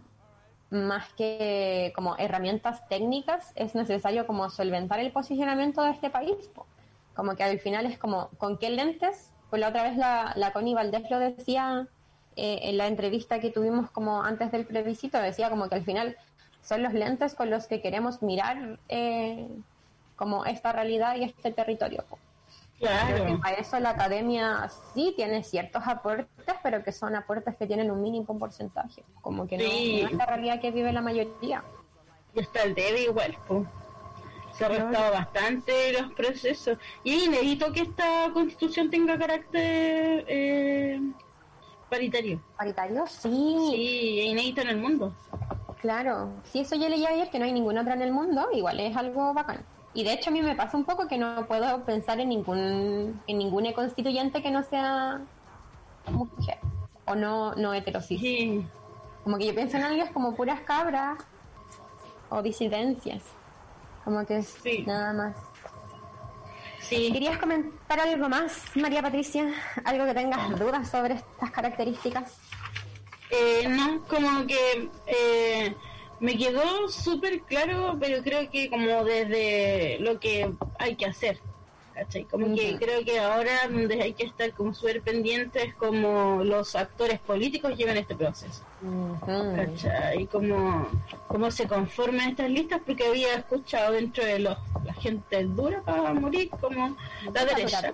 [0.70, 6.50] más que como herramientas técnicas es necesario como solventar el posicionamiento de este país,
[7.14, 10.52] como que al final es como con qué lentes, pues la otra vez la, la
[10.52, 11.88] Connie Valdés lo decía
[12.36, 16.16] eh, en la entrevista que tuvimos como antes del plebiscito, decía como que al final
[16.60, 19.48] son los lentes con los que queremos mirar eh,
[20.18, 22.04] como esta realidad y este territorio.
[22.78, 23.40] Claro.
[23.42, 28.00] para eso la academia sí tiene ciertos aportes, pero que son aportes que tienen un
[28.00, 29.02] mínimo porcentaje.
[29.20, 30.00] Como que no- Sí.
[30.02, 31.64] no, es la realidad que vive la mayoría.
[32.36, 33.66] Y está el debe igual, po.
[34.52, 36.78] Se ha restado bastante los procesos.
[37.02, 41.00] Y es inédito que esta constitución tenga carácter eh,
[41.90, 42.40] paritario.
[42.56, 43.06] ¿Paritario?
[43.08, 45.12] Sí, Sí, es inédito en el mundo.
[45.80, 46.30] claro.
[46.44, 48.96] Si eso yo leí ayer que no hay ninguna otra en el mundo, igual es
[48.96, 49.64] algo bacán.
[49.94, 53.20] Y de hecho a mí me pasa un poco que no puedo pensar en ningún
[53.26, 55.20] en ninguna constituyente que no sea
[56.10, 56.58] mujer
[57.06, 58.20] o no no heterosis.
[58.20, 58.66] Sí.
[59.24, 61.18] Como que yo pienso en algo como puras cabras
[62.30, 63.22] o disidencias.
[64.04, 64.84] Como que es Sí.
[64.86, 65.36] nada más.
[66.80, 67.10] Sí.
[67.12, 69.52] ¿Querías comentar algo más, María Patricia?
[69.84, 72.38] ¿Algo que tengas dudas sobre estas características?
[73.30, 75.76] Eh, no, como que eh,
[76.20, 81.40] me quedó súper claro, pero creo que como desde lo que hay que hacer.
[81.98, 82.24] ¿cachai?
[82.24, 87.18] Como que creo que ahora donde hay que estar como súper pendientes como los actores
[87.18, 88.62] políticos llevan este proceso.
[89.56, 90.26] ¿Cachai?
[90.26, 90.88] Cómo,
[91.26, 96.14] cómo se conforman estas listas, porque había escuchado dentro de los, la gente dura para
[96.14, 96.96] morir, como
[97.32, 97.92] la derecha.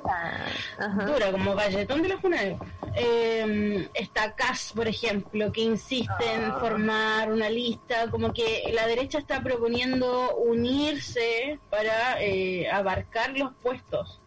[1.07, 2.59] Dura, como galletón de la funerales.
[2.97, 6.59] Eh, está Cas, por ejemplo, que insiste en Ah.
[6.61, 14.21] formar una lista, como que la derecha está proponiendo unirse para eh, abarcar los puestos.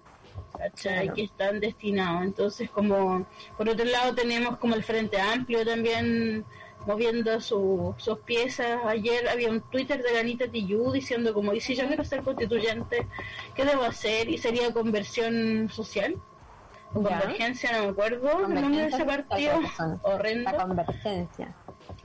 [0.81, 1.13] Claro.
[1.13, 2.23] que están destinados.
[2.23, 3.25] Entonces, como
[3.57, 6.45] por otro lado tenemos como el Frente Amplio también
[6.85, 8.79] moviendo su- sus piezas.
[8.85, 13.07] Ayer había un Twitter de Anita Tijoux diciendo como, y si yo quiero ser constituyente,
[13.55, 14.29] ¿qué debo hacer?
[14.29, 16.15] Y sería conversión social.
[16.93, 19.59] O convergencia, no me acuerdo el nombre de ese partido.
[20.03, 20.49] Horrendo.
[20.51, 21.53] La convergencia.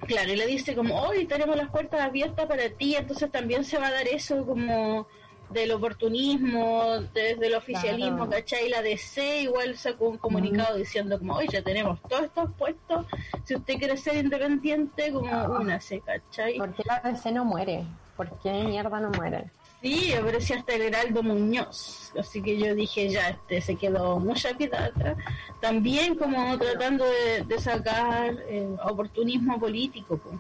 [0.09, 3.79] Claro, y le dice como, hoy tenemos las puertas abiertas para ti, entonces también se
[3.79, 5.07] va a dar eso como
[5.53, 8.31] del oportunismo, desde el oficialismo, Claro.
[8.31, 8.69] ¿cachai?
[8.69, 13.07] La DC igual sacó un comunicado diciendo como, oye, ya tenemos todos estos puestos,
[13.45, 15.49] si usted quiere ser independiente, como Ah.
[15.61, 16.59] únase, ¿cachai?
[16.59, 17.85] ¿Por qué la DC no muere?
[18.17, 19.51] ¿Por qué mierda no muere?
[19.81, 24.57] Sí, aparecía hasta el Heraldo Muñoz, así que yo dije, ya, este se quedó mucha
[24.57, 25.17] piedra atrás.
[25.61, 30.37] También como tratando de, de sacar eh, oportunismo político, pues.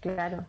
[0.00, 0.46] Claro.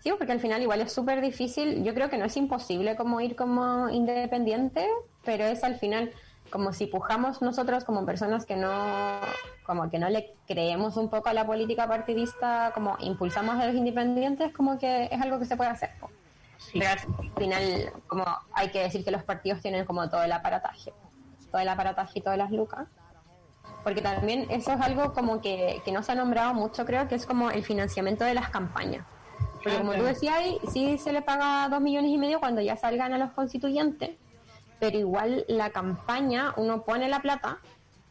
[0.00, 1.84] Sí, porque al final igual es súper difícil.
[1.84, 4.86] Yo creo que no es imposible como ir como independiente,
[5.24, 6.12] pero es al final
[6.50, 9.20] como si pujamos nosotros como personas que no
[9.64, 13.74] como que no le creemos un poco a la política partidista, como impulsamos a los
[13.74, 15.90] independientes, como que es algo que se puede hacer.
[16.58, 16.78] Sí.
[16.78, 20.92] Pero al final, como hay que decir que los partidos tienen como todo el aparataje,
[21.50, 22.86] todo el aparataje y todas las lucas.
[23.82, 27.14] Porque también eso es algo como que, que no se ha nombrado mucho, creo que
[27.14, 29.06] es como el financiamiento de las campañas.
[29.62, 32.60] Porque Ah, como tú decías, ahí, sí se le paga dos millones y medio cuando
[32.60, 34.10] ya salgan a los constituyentes,
[34.80, 37.58] pero igual la campaña, uno pone la plata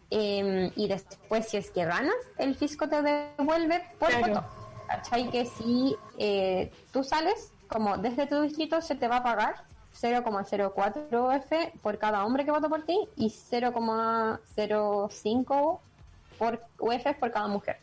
[0.09, 4.27] eh, y después si es que ganas, el fisco te devuelve por Claro.
[4.35, 4.45] voto.
[4.87, 5.29] ¿Cachai?
[5.29, 9.55] Que si eh, tú sales, como desde tu distrito se te va a pagar
[9.93, 15.79] 0,04 F por cada hombre que votó por ti y 0,05
[16.37, 17.77] por UF por cada mujer.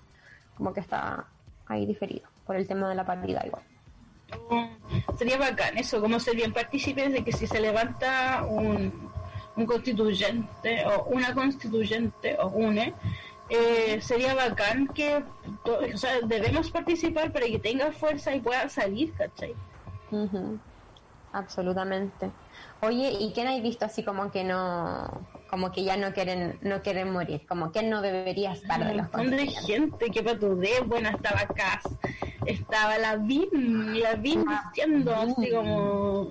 [0.56, 1.26] Como que está
[1.66, 3.62] ahí diferido por el tema de la paridad igual.
[4.50, 9.10] Mm, Sería bacán eso, como serían partícipes de que si se levanta un,
[9.54, 12.94] un constituyente o una constituyente o une,
[13.50, 15.22] eh, sería bacán que,
[15.64, 19.54] o sea, debemos participar para que tenga fuerza y pueda salir, ¿cachai?
[21.32, 22.30] Absolutamente.
[22.80, 26.82] Oye, ¿y quién hay visto así como que no, como que ya no quieren, no
[26.82, 27.46] quieren morir?
[27.48, 31.46] Como que no debería estar de Un los montón de gente que patudé, bueno, estaba
[31.46, 31.82] Cas,
[32.46, 36.28] estaba la BIM, la BIM Ah, diciendo así como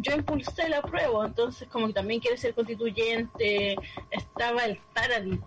[0.00, 3.76] yo impulsé la prueba, entonces como que también quiere ser constituyente,
[4.10, 5.40] estaba el Taradit.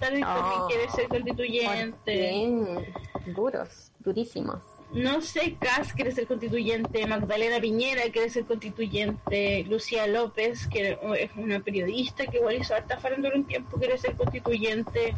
[0.00, 2.12] Taradit también Oh, quiere ser constituyente.
[2.12, 2.94] Bien,
[3.34, 4.58] duros, durísimos.
[4.92, 11.30] No sé, Cas quiere ser constituyente, Magdalena Piñera quiere ser constituyente, Lucía López, que es
[11.36, 15.14] una periodista que igual hizo harta farándula un tiempo, quiere ser constituyente.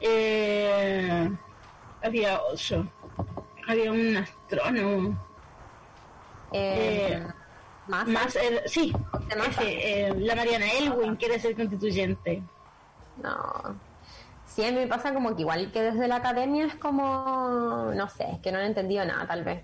[0.00, 1.30] Eh,
[2.02, 2.90] había otro,
[3.66, 5.26] había un astrónomo.
[6.52, 7.26] Eh, Eh,
[7.88, 8.36] más, Más,
[8.66, 8.92] sí,
[9.62, 12.42] eh, la Mariana Elwin quiere ser constituyente.
[13.22, 13.76] No.
[14.56, 18.08] Sí, a mí me pasa como que igual que desde la academia es como, no
[18.08, 19.62] sé, es que no he entendido nada tal vez.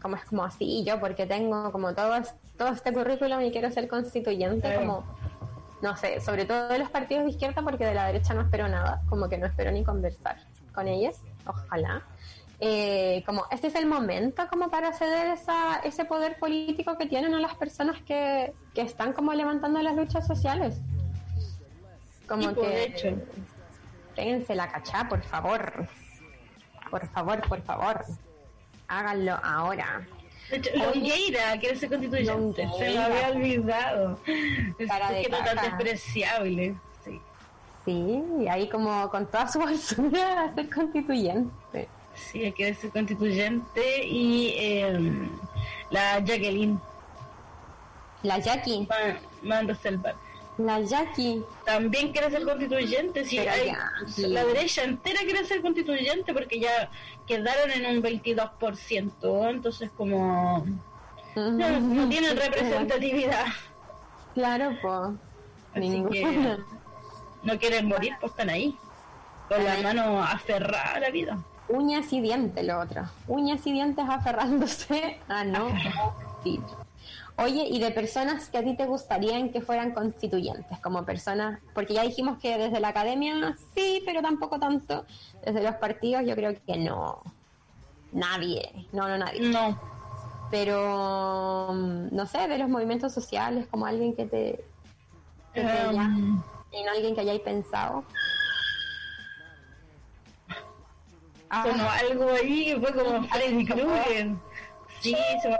[0.00, 2.14] Como es como así, yo porque tengo como todo,
[2.56, 4.78] todo este currículum y quiero ser constituyente, Claro.
[4.78, 5.04] como,
[5.82, 8.68] no sé, sobre todo de los partidos de izquierda porque de la derecha no espero
[8.68, 10.36] nada, como que no espero ni conversar
[10.72, 12.04] con ellos, ojalá.
[12.60, 17.34] Eh, como este es el momento como para ceder esa, ese poder político que tienen
[17.34, 20.80] a las personas que, que están como levantando las luchas sociales.
[22.28, 23.22] Como Sí, pues, que de hecho.
[24.18, 25.86] Péguense la cachá, por favor.
[26.90, 28.04] Por favor, por favor.
[28.88, 30.04] Háganlo ahora.
[30.74, 32.62] Longueira quiere ser constituyente.
[32.62, 33.04] Se Longueira.
[33.06, 34.18] había olvidado.
[34.78, 36.74] Es Cara que tan despreciable.
[37.04, 37.20] Sí.
[37.84, 41.88] Sí, y ahí como con toda su bolsura a ser constituyente.
[42.14, 44.04] Sí, quiere ser constituyente.
[44.04, 45.28] Y eh,
[45.90, 46.80] la Jacqueline
[48.24, 50.16] La Jackie, Van, Van Rosselberg
[50.58, 51.42] la Jackie.
[51.64, 53.24] también quiere ser constituyente.
[53.24, 53.72] Sí, hay-.
[54.18, 56.90] La derecha entera quiere ser constituyente porque ya
[57.26, 59.50] quedaron en un 22%.
[59.50, 60.66] Entonces, como.
[61.36, 63.46] No, no tienen representatividad.
[64.34, 65.10] Claro, pues.
[65.74, 66.58] Así que
[67.42, 68.76] no quieren morir, pues están ahí.
[69.48, 71.38] Con la mano aferrada a la vida.
[71.68, 73.02] Uñas y dientes, lo otro.
[73.28, 75.68] Uñas y dientes aferrándose a no.
[77.40, 81.94] Oye, y de personas que a ti te gustarían que fueran constituyentes, como personas, porque
[81.94, 85.06] ya dijimos que desde la academia sí, pero tampoco tanto.
[85.44, 87.22] Desde los partidos yo creo que no.
[88.10, 89.40] Nadie, no, no nadie.
[89.40, 89.78] No.
[90.50, 94.64] Pero, mm, no sé, de los movimientos sociales, como alguien que te...
[95.54, 98.04] que te Um, y no alguien que hayáis pensado.
[101.50, 104.47] Ah, Sonó algo ahí que fue como Freddy Krueger.
[105.00, 105.56] Sí, se me,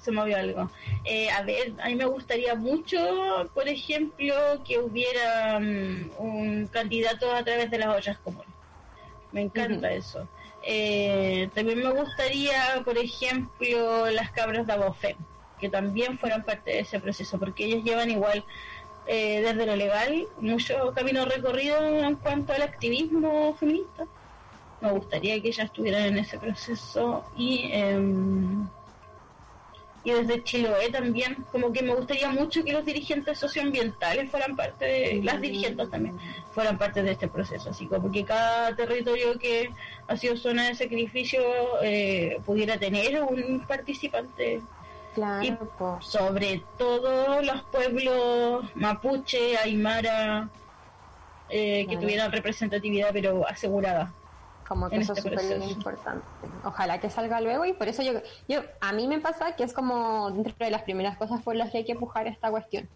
[0.00, 0.70] se me movió algo.
[1.04, 4.34] Eh, a ver, a mí me gustaría mucho, por ejemplo,
[4.66, 8.48] que hubiera mm, un candidato a través de las ollas comunes.
[9.32, 10.28] Me encanta eso.
[10.62, 15.16] Eh, también me gustaría, por ejemplo, las cabras de Abofem,
[15.60, 18.44] que también fueran parte de ese proceso, porque ellas llevan igual,
[19.06, 24.06] eh, desde lo legal, mucho camino recorrido en cuanto al activismo feminista
[24.80, 28.66] me gustaría que ellas estuvieran en ese proceso y em,
[30.02, 34.84] y desde Chiloé también como que me gustaría mucho que los dirigentes socioambientales fueran parte
[34.86, 36.18] de las dirigentes también
[36.54, 39.70] fueran parte de este proceso así como que cada territorio que
[40.08, 41.40] ha sido zona de sacrificio
[41.82, 44.60] eh, pudiera tener un participante.
[45.14, 45.52] Claro, y
[46.00, 50.48] sobre todo los pueblos mapuche, aymara
[51.48, 52.00] eh, que Claro.
[52.02, 54.12] tuvieran representatividad pero asegurada
[54.70, 56.24] como que eso este es súper importante.
[56.62, 58.12] Ojalá que salga luego y por eso yo,
[58.46, 61.72] yo, a mí me pasa que es como dentro de las primeras cosas por las
[61.72, 62.88] que hay que empujar esta cuestión.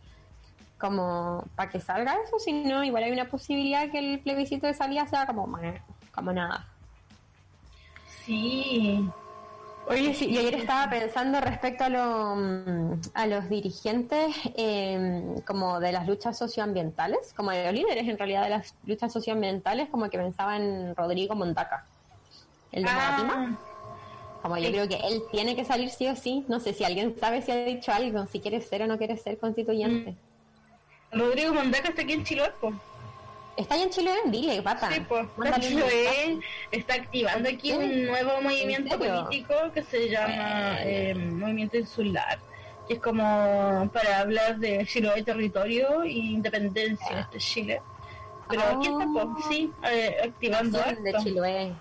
[0.79, 4.75] Como para que salga eso, si no, igual hay una posibilidad que el plebiscito de
[4.75, 5.49] salida sea como,
[6.15, 6.65] como nada.
[8.07, 9.11] Sí,
[9.87, 15.79] Oye, sí, yo ayer estaba pensando respecto a, lo, mm, a los dirigentes eh, como
[15.79, 20.09] de las luchas socioambientales, como de los líderes en realidad de las luchas socioambientales, como
[20.09, 21.87] que pensaba en Rodrigo Montaca,
[22.73, 22.91] el de.
[22.91, 23.47] Ah,
[24.43, 24.73] Como yo Sí.
[24.73, 26.45] creo que él tiene que salir sí o sí.
[26.49, 29.17] No sé si alguien sabe si ha dicho algo, si quiere ser o no quiere
[29.17, 30.19] ser constituyente.
[31.11, 32.53] Rodrigo Mondaca está aquí en Chiloé.
[33.57, 34.11] ¿Está ahí en Chile?
[34.27, 34.91] Dile, papá.
[34.93, 36.39] Sí, un Chiloé,
[36.73, 40.77] está activando aquí ¿En un nuevo movimiento político que se llama Bueno.
[40.83, 42.39] eh, Movimiento Insular,
[42.89, 47.81] que es como para hablar de Chiloé territorio e independencia de este Chile.
[48.49, 49.47] Pero aquí está, po, Ah.
[49.49, 51.15] sí, eh, activando de.
[51.23, 51.73] Chiloé.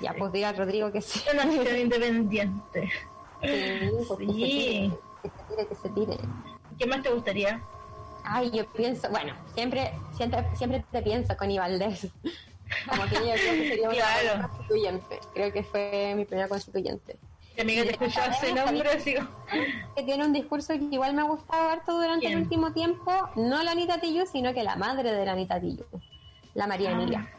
[0.00, 1.22] Ya, pues diga Rodrigo que sí.
[1.32, 2.90] Una nación independiente.
[3.42, 4.92] Sí, pues Sí.
[5.22, 6.16] que se tire, que se tire.
[6.78, 7.62] ¿Qué más te gustaría?
[8.28, 12.08] Ay, yo pienso, bueno, siempre, siempre, siempre te pienso con Valdés.
[12.88, 14.48] Como que yo creo que sería una Claro.
[14.48, 15.20] constituyente.
[15.34, 17.16] Creo que fue mi primera constituyente.
[17.56, 19.28] Mi amiga te escuchaba ese nombre, como-
[19.94, 23.62] que tiene un discurso que igual me ha gustado harto durante el último tiempo, no
[23.62, 25.84] la Anita Tillu, sino que la madre de la Anita Tillu,
[26.54, 26.92] la María Ah.
[26.92, 27.32] Emilia.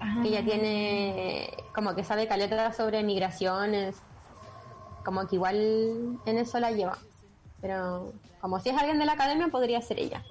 [0.00, 0.18] Ah.
[0.22, 3.94] que ella tiene como que sabe caleta sobre migraciones,
[5.04, 6.98] como que igual en eso la lleva.
[7.60, 8.12] Pero
[8.42, 10.24] como si es alguien de la academia podría ser ella.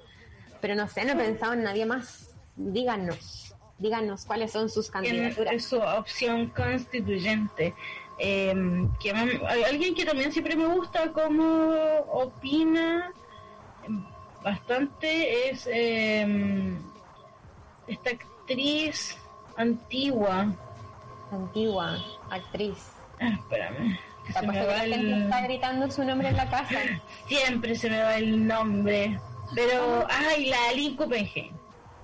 [0.59, 2.36] Pero no sé, no he pensado en nadie más.
[2.57, 3.55] Díganos.
[3.80, 5.53] díganos cuáles son sus candidaturas.
[5.53, 7.74] Es su opción constituyente.
[8.20, 8.53] Eh,
[8.99, 11.74] que alguien que también siempre me gusta como
[12.12, 13.14] opina
[14.43, 16.78] bastante es eh,
[17.88, 19.18] esta actriz
[19.55, 20.53] antigua.
[21.32, 21.97] Antigua,
[22.30, 22.91] actriz.
[23.22, 23.97] Ah, espérame.
[24.32, 25.24] Se me va el...
[25.24, 26.80] está gritando su nombre en la casa.
[27.28, 29.20] Siempre se me va el nombre.
[29.56, 31.54] Pero, ay, la Aline Kuppenheim.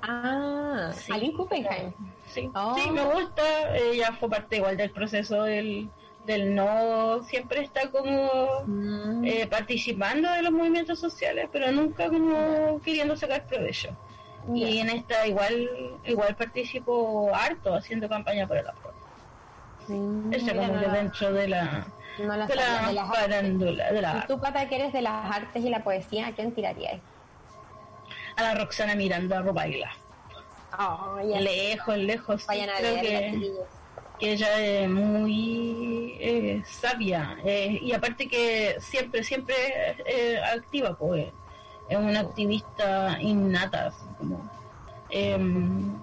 [0.01, 1.11] Ah, sí.
[1.11, 1.93] Aline Kuppenheim.
[2.27, 2.75] Sí, oh.
[2.77, 3.75] sí, me gusta.
[3.75, 5.89] Ella fue parte igual del proceso del,
[6.25, 7.23] del no.
[7.23, 9.25] Siempre está como mm.
[9.25, 13.95] eh, participando de los movimientos sociales, pero nunca como queriendo sacar provecho.
[14.53, 15.69] Y en esta igual
[16.05, 18.95] igual participó harto haciendo campaña por el apoyo.
[19.85, 19.93] Sí,
[20.31, 21.87] Eso como que dentro de la
[22.19, 23.91] no la de la, de las farándula.
[23.91, 26.99] De la tú, Pata, que eres de las artes y la poesía, ¿a quién tirarías?
[28.35, 29.91] A la Roxana Miranda Robaila.
[30.77, 32.45] Oh, lejos, lejos.
[32.45, 33.53] Vayan a Creo que,
[34.19, 37.37] que, ella es muy eh, sabia.
[37.43, 39.55] Eh, y aparte que siempre, siempre
[40.05, 41.27] eh, activa, pues.
[41.89, 44.49] Es una activista innata, como.
[45.09, 45.97] Em,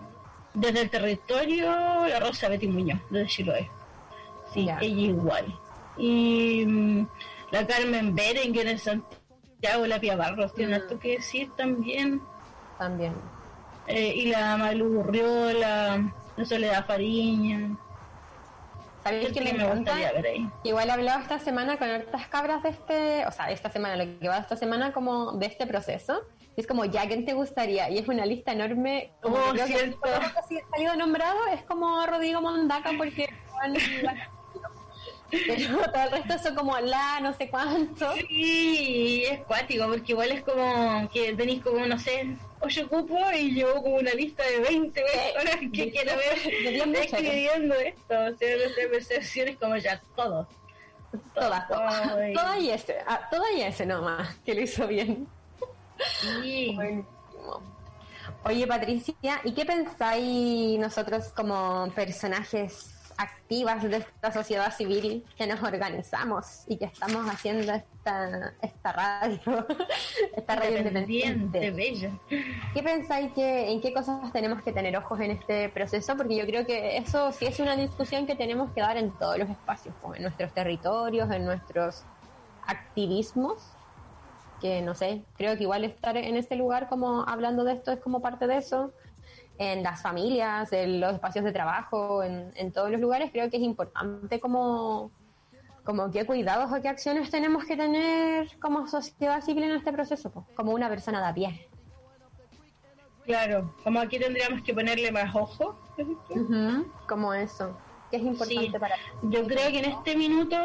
[0.55, 3.71] desde el territorio, la Rosa Betty Muñoz, desde Chiloé.
[4.53, 5.59] Sí, ella igual
[5.97, 7.09] y mm,
[7.51, 12.21] la Carmen Berenguer en Santiago, la Pia Barros, tiene algo que decir también.
[12.79, 13.15] También.
[13.87, 17.77] Eh, y la Malu Urriola, la Soledad Fariña.
[19.05, 20.51] ¿Sabéis que, me, gustaría ver ahí?
[20.63, 24.19] Igual he hablado esta semana con otras cabras de este, o sea, esta semana, lo
[24.19, 26.23] que va esta semana como de este proceso.
[26.57, 27.91] Y es como, ¿ya quién te gustaría?
[27.91, 29.13] Y es una lista enorme.
[29.21, 30.01] Como oh, cierto.
[30.01, 33.29] Que, ha salido nombrado es como Rodrigo Mondaca porque
[35.47, 38.13] pero todo el resto son como la no sé cuánto.
[38.29, 43.55] Sí, es cuático, porque igual es como que tenéis como, no sé, ocho cupos y
[43.55, 48.15] yo como una lista de 20 personas que quiero ver escribiendo esto.
[48.15, 50.47] O sea, nuestra percepción es como ya todos.
[51.35, 52.33] Todas, todas.
[52.35, 55.29] Todas y ese, ah, todas y ese nomás, que lo hizo bien.
[56.21, 56.77] Sí.
[58.45, 65.63] Oye, Patricia, ¿y qué pensáis nosotros como personajes activas de esta sociedad civil que nos
[65.63, 69.67] organizamos y que estamos haciendo esta, esta radio,
[70.37, 71.71] esta radio independiente.
[71.71, 72.11] Bella.
[72.29, 76.17] ¿Qué pensáis que en qué cosas tenemos que tener ojos en este proceso?
[76.17, 79.39] Porque yo creo que eso sí es una discusión que tenemos que dar en todos
[79.39, 82.05] los espacios, en nuestros territorios, en nuestros
[82.67, 83.63] activismos
[84.61, 88.01] que no sé, creo que igual estar en este lugar como hablando de esto es
[88.01, 88.95] como parte de eso
[89.59, 93.57] en las familias, en los espacios de trabajo, en, en todos los lugares, creo que
[93.57, 95.11] es importante como,
[95.85, 100.33] como qué cuidados o qué acciones tenemos que tener como sociedad civil en este proceso,
[100.55, 101.69] como una persona de a pie.
[103.25, 105.79] Claro, como aquí tendríamos que ponerle más ojo.
[107.09, 107.77] como eso,
[108.11, 110.57] que es importante para Yo creo que en este minuto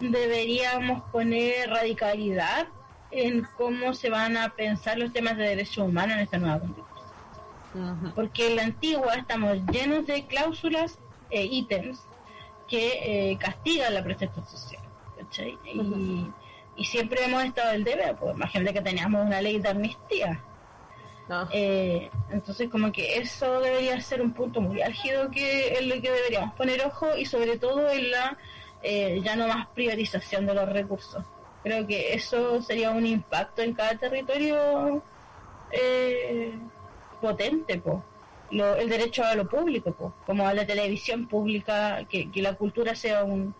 [0.00, 2.68] deberíamos poner radicalidad
[3.10, 6.60] en cómo se van a pensar los temas de derechos humanos en esta nueva
[8.14, 10.98] porque en la antigua estamos llenos de cláusulas
[11.30, 12.00] e ítems
[12.68, 14.82] que eh, castigan la protesta social.
[16.76, 20.40] y, siempre hemos estado el deber, pues imagínate que teníamos una ley de amnistía.
[21.52, 26.10] Eh, entonces como que eso debería ser un punto muy álgido que en lo que
[26.10, 28.38] deberíamos poner ojo y sobre todo en la
[28.82, 31.24] eh, ya no más privatización de los recursos.
[31.62, 35.02] Creo que eso sería un impacto en cada territorio
[35.72, 36.54] eh,
[37.20, 38.02] potente, po.
[38.50, 40.14] el derecho a lo público, po.
[40.26, 43.54] como a la televisión pública, que, la cultura sea un,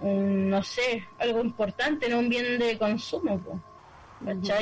[0.00, 3.60] no sé, algo importante, no un bien de consumo, po.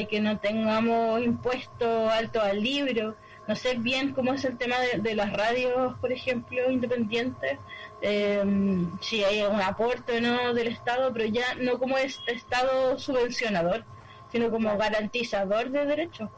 [0.08, 3.14] Que no tengamos impuestos altos al libro.
[3.46, 7.58] No sé bien cómo es el tema de, las radios, por ejemplo, independientes,
[8.00, 12.98] em, si hay un aporte o no del Estado, pero ya no como este Estado
[12.98, 13.84] subvencionador,
[14.30, 16.30] sino como garantizador de derechos.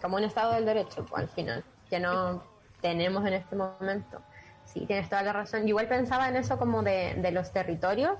[0.00, 2.42] Como un Estado del Derecho, pues, al final, que no
[2.80, 4.20] tenemos en este momento.
[4.64, 5.66] Sí, tienes toda la razón.
[5.66, 8.16] igual pensaba en eso como de, de los territorios,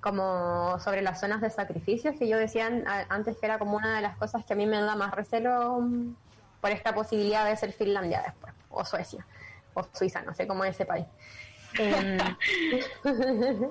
[0.00, 2.70] como sobre las zonas de sacrificios, que yo decía
[3.08, 5.80] antes que era como una de las cosas que a mí me da más recelo
[5.80, 6.14] mm,
[6.60, 9.26] por esta posibilidad de ser Finlandia después, o Suecia,
[9.72, 11.06] o Suiza, no sé cómo es ese país.
[11.78, 12.18] Em,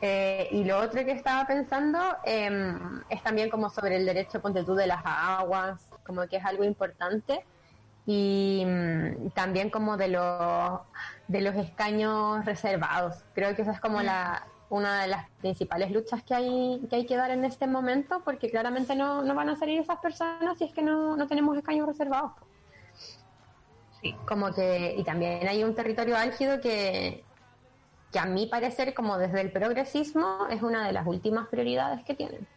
[0.00, 4.64] eh, y lo otro que estaba pensando em, es también como sobre el derecho, ponte
[4.64, 7.44] tú, de las aguas, como que es algo importante
[8.04, 10.80] y mm, también como de los
[11.28, 13.24] de los escaños reservados.
[13.32, 17.06] Creo que esa es como la una de las principales luchas que hay que hay
[17.06, 20.64] que dar en este momento porque claramente no, no van a salir esas personas si
[20.64, 22.32] es que no, no tenemos escaños reservados.
[24.00, 24.16] Sí.
[24.26, 27.22] Como que, y también hay un territorio álgido que,
[28.10, 32.14] que a mi parecer, como desde el progresismo, es una de las últimas prioridades que
[32.14, 32.48] tienen.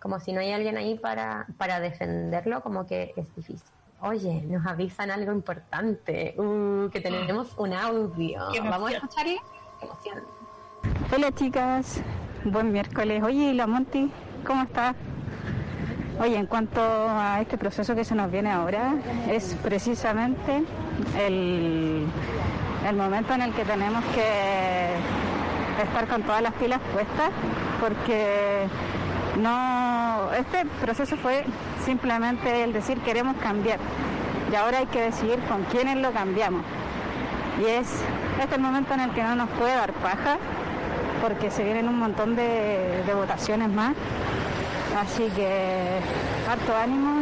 [0.00, 3.68] Como si no hay alguien ahí para, para defenderlo, como que es difícil.
[4.00, 8.40] Oye, nos avisan algo importante, uh, que tenemos un audio.
[8.62, 9.00] Vamos a.
[9.24, 9.38] Qué
[9.82, 10.22] emoción.
[11.12, 12.00] Hola chicas,
[12.44, 13.22] buen miércoles.
[13.24, 14.10] Oye, ¿y la Monty,
[14.46, 14.94] ¿cómo está?
[16.20, 18.94] Oye, en cuanto a este proceso que se nos viene ahora,
[19.28, 20.62] es precisamente
[21.18, 22.06] el,
[22.88, 24.94] el momento en el que tenemos que
[25.82, 27.30] estar con todas las pilas puestas,
[27.80, 28.66] porque
[29.38, 31.44] no, este proceso fue
[31.84, 33.78] simplemente el decir queremos cambiar
[34.50, 36.62] y ahora hay que decidir con quiénes lo cambiamos.
[37.60, 38.02] Y es
[38.38, 40.38] este es el momento en el que no nos puede dar paja,
[41.20, 43.94] porque se vienen un montón de, de votaciones más.
[44.96, 45.98] Así que
[46.48, 47.20] harto ánimo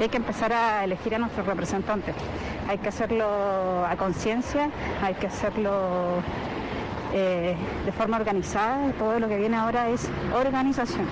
[0.00, 2.16] y hay que empezar a elegir a nuestros representantes.
[2.68, 4.68] Hay que hacerlo a conciencia,
[5.00, 6.22] hay que hacerlo
[7.12, 8.92] eh, de forma organizada.
[8.92, 11.06] Todo lo que viene ahora es organización.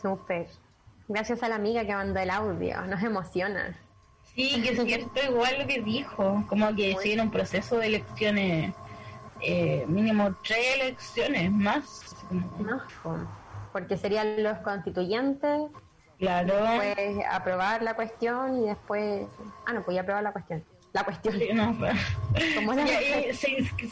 [0.00, 0.48] Súper.
[1.08, 2.82] Gracias a la amiga que mandó el audio.
[2.82, 3.76] Nos emociona.
[4.34, 8.74] Sí, que es cierto, igual lo que dijo, como que se un proceso de elecciones,
[9.40, 12.14] eh, mínimo tres elecciones más.
[12.30, 12.80] ¿no?
[13.72, 15.62] Porque serían los constituyentes,
[16.18, 16.54] Claro.
[16.54, 19.26] después aprobar la cuestión y después...
[19.66, 20.64] Ah, no, podía aprobar la cuestión.
[20.92, 21.38] La cuestión.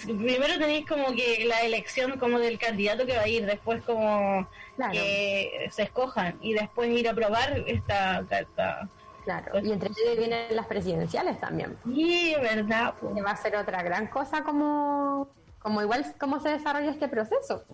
[0.05, 4.49] Primero tenéis como que la elección como del candidato que va a ir, después como
[4.77, 4.93] Claro.
[4.93, 8.89] que se escojan y después ir a probar esta carta.
[9.25, 9.61] Claro.
[9.63, 11.77] Y entre medio vienen las presidenciales también.
[11.85, 12.95] Sí, verdad.
[13.15, 15.29] Que va a ser otra gran cosa como,
[15.59, 17.65] como igual cómo se desarrolla este proceso.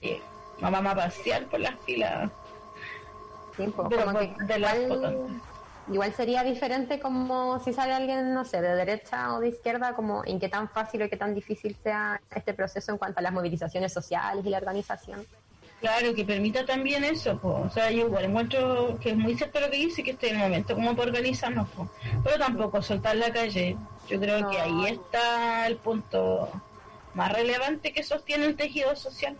[0.00, 0.20] Sí.
[0.60, 2.30] Vamos a pasear por las filas.
[3.56, 5.42] Sí, pues, como que de las igual, votantes.
[5.90, 10.24] Igual sería diferente como si sale alguien, no sé, de derecha o de izquierda, como
[10.24, 13.32] en qué tan fácil o qué tan difícil sea este proceso en cuanto a las
[13.32, 15.26] movilizaciones sociales y la organización.
[15.80, 17.62] Claro, que permita también eso, po.
[17.66, 20.32] o sea, yo igual encuentro que es muy cierto lo que dice, que este es
[20.34, 21.88] el momento como para organizarnos, po.
[22.22, 23.76] pero tampoco soltar la calle.
[24.06, 24.50] Yo creo No.
[24.50, 26.50] que ahí está el punto
[27.14, 29.36] más relevante que sostiene el tejido social.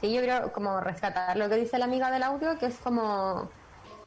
[0.00, 3.48] Sí, yo creo como rescatar lo que dice la amiga del audio, que es como,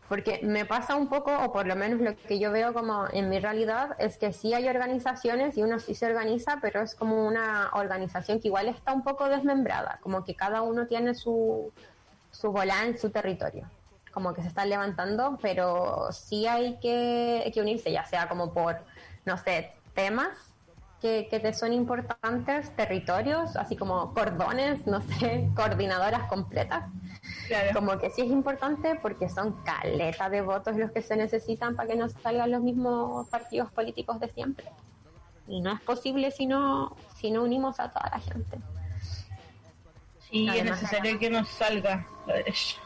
[0.08, 3.30] porque me pasa un poco, o por lo menos lo que yo veo como en
[3.30, 7.26] mi realidad, es que sí hay organizaciones y uno sí se organiza, pero es como
[7.26, 11.72] una organización que igual está un poco desmembrada, como que cada uno tiene su,
[12.30, 13.68] su bola en su territorio,
[14.14, 18.78] como que se están levantando, pero sí hay que, que unirse, ya sea como por,
[19.26, 20.38] no sé, temas
[21.02, 26.84] que, que te son importantes, territorios, así como cordones, no sé, coordinadoras completas.
[27.48, 27.72] Claro.
[27.74, 31.90] Como que sí es importante porque son caleta de votos los que se necesitan para
[31.90, 34.66] que no salgan los mismos partidos políticos de siempre.
[35.48, 38.58] Y no es posible si no, si no unimos a toda la gente.
[40.30, 42.78] Sí, es necesario que nos salga la derecha.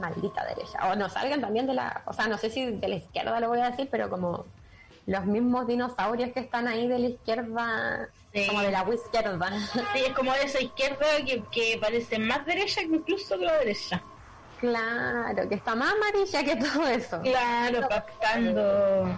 [0.00, 0.90] Maldita derecha.
[0.90, 3.48] O no salgan también de la, o sea, no sé si de la izquierda lo
[3.48, 4.44] voy a decir, pero como
[5.06, 8.08] los mismos dinosaurios que están ahí de la izquierda,
[8.42, 8.48] Sí.
[8.48, 9.50] como de la izquierda.
[9.94, 14.02] Sí, es como esa izquierda que, que parece más derecha que incluso que la derecha.
[14.60, 17.20] Claro, que está más amarilla que todo eso.
[17.22, 19.08] Claro, pactando.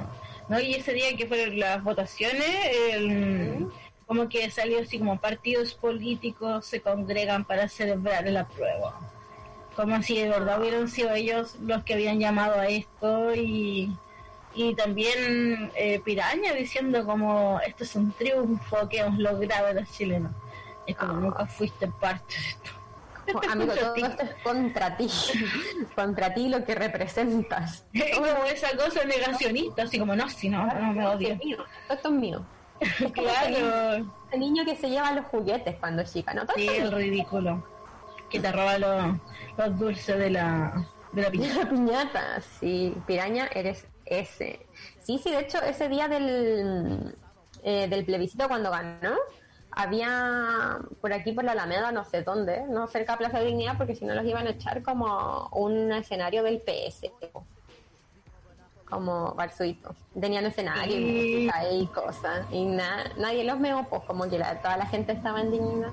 [0.49, 0.61] ¿No?
[0.61, 2.45] Y ese día que fueron las votaciones,
[2.93, 3.69] el-
[4.07, 8.93] como que salió así como partidos políticos se congregan para celebrar el apruebo.
[9.77, 13.97] Como si de verdad hubieran sido ellos los que habían llamado a esto y,
[14.55, 20.33] y también eh, Piraña diciendo como esto es un triunfo que hemos logrado los chilenos.
[20.87, 21.17] Es como Ah.
[21.17, 22.71] nunca fuiste parte de esto.
[23.33, 25.09] Como, Amigo, todo esto es contra ti,
[25.95, 27.85] contra ti lo que representas.
[27.93, 31.29] Es como esa cosa negacionista, así como no, si no, no me Esto odio.
[31.35, 32.45] es mío, esto es mío.
[33.13, 36.47] Claro, Ese niño que se lleva los juguetes cuando es chica, ¿no?
[36.47, 37.63] Todo sí, el ridículo.
[38.31, 39.17] Que te roba los,
[39.59, 41.59] los dulces de la, de la piñata.
[41.65, 44.67] La piñata, sí, piraña, eres ese.
[45.03, 47.17] Sí, sí, de hecho, ese día del,
[47.63, 49.17] eh, del plebiscito cuando ganó,
[49.71, 53.77] había por aquí por la Alameda, no sé dónde, no cerca de Plaza de Dignidad,
[53.79, 57.11] porque si no los iban a echar como un escenario del PS,
[58.85, 59.95] como Barzuito.
[60.21, 61.47] Tenían escenario y Sí.
[61.47, 65.13] música y cosas, y na- nadie los meó, pues como que la- toda la gente
[65.13, 65.93] estaba indignada.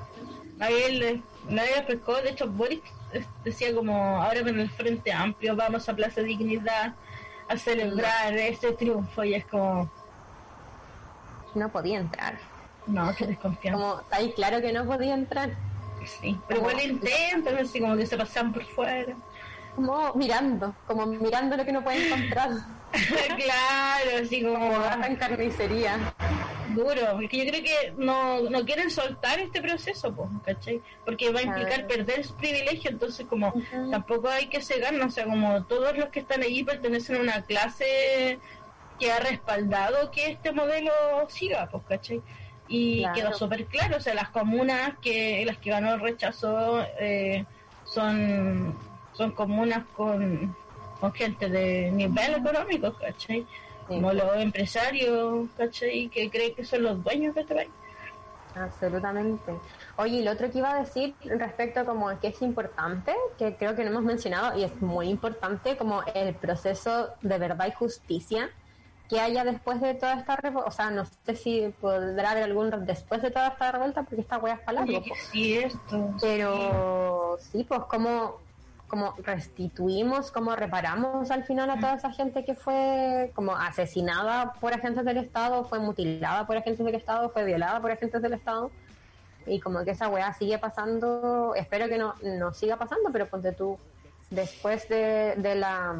[0.57, 2.81] Nadie, le- nadie le pescó, de hecho Boris
[3.13, 6.95] eh, decía como ahora con el Frente Amplio vamos a Plaza Dignidad
[7.49, 9.89] a celebrar este triunfo y es como,
[11.55, 12.37] No podía entrar.
[12.87, 13.79] no, qué desconfianza.
[13.81, 15.51] Como, está ahí claro que no podía entrar.
[16.05, 19.13] Sí, pero igual intentan, así como que se pasan por fuera.
[19.75, 22.49] como mirando, como mirando lo que no puede encontrar.
[22.91, 24.75] claro, así como
[25.05, 25.97] en carnicería.
[26.75, 30.81] Duro, porque yo creo que no, no quieren soltar este proceso, pues, ¿cachai?
[31.05, 33.53] Porque va a implicar perder su privilegio, entonces como
[33.91, 37.41] tampoco hay que cegarnos, o sea, como todos los que están allí pertenecen a una
[37.43, 38.39] clase
[38.99, 40.91] que ha respaldado que este modelo
[41.29, 42.21] siga, pues, ¿cachai?
[42.67, 47.45] Y quedó súper claro, o sea, las comunas que las que ganó el rechazo eh,
[47.85, 48.75] son,
[49.13, 50.55] son comunas con,
[50.99, 53.45] con gente de nivel económico, ¿cachai?
[53.87, 56.09] Como los empresarios, ¿cachai?
[56.09, 57.71] Que creen que son los dueños de este país.
[58.55, 59.53] Absolutamente.
[59.97, 63.55] Oye, y lo otro que iba a decir respecto como a que es importante, que
[63.55, 67.71] creo que no hemos mencionado y es muy importante, como el proceso de verdad y
[67.71, 68.49] justicia
[69.09, 72.85] que haya después de toda esta revuelta, o sea, no sé si podrá haber algún
[72.85, 75.01] después de toda esta revuelta, porque esta wea es para largo.
[75.31, 76.13] cierto.
[76.19, 78.46] Pero sí, pues como
[78.87, 84.73] como restituimos, como reparamos al final a toda esa gente que fue como asesinada por
[84.73, 88.71] agentes del Estado, fue mutilada por agentes del Estado, fue violada por agentes del Estado.
[89.45, 93.51] Y como que esa weá sigue pasando, espero que no, no siga pasando, pero ponte
[93.53, 93.77] tú,
[94.29, 95.95] después de, de la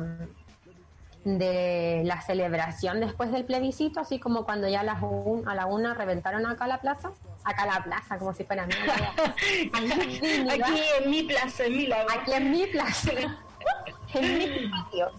[1.27, 5.93] de la celebración después del plebiscito, así como cuando ya a, las a la una
[5.93, 7.11] reventaron acá la plaza,
[7.43, 8.77] acá la plaza, como si fuera mía.
[9.73, 12.09] Aquí en mi plaza, en mi lago.
[12.09, 13.11] Aquí en mi plaza.
[14.13, 15.11] en mi patio.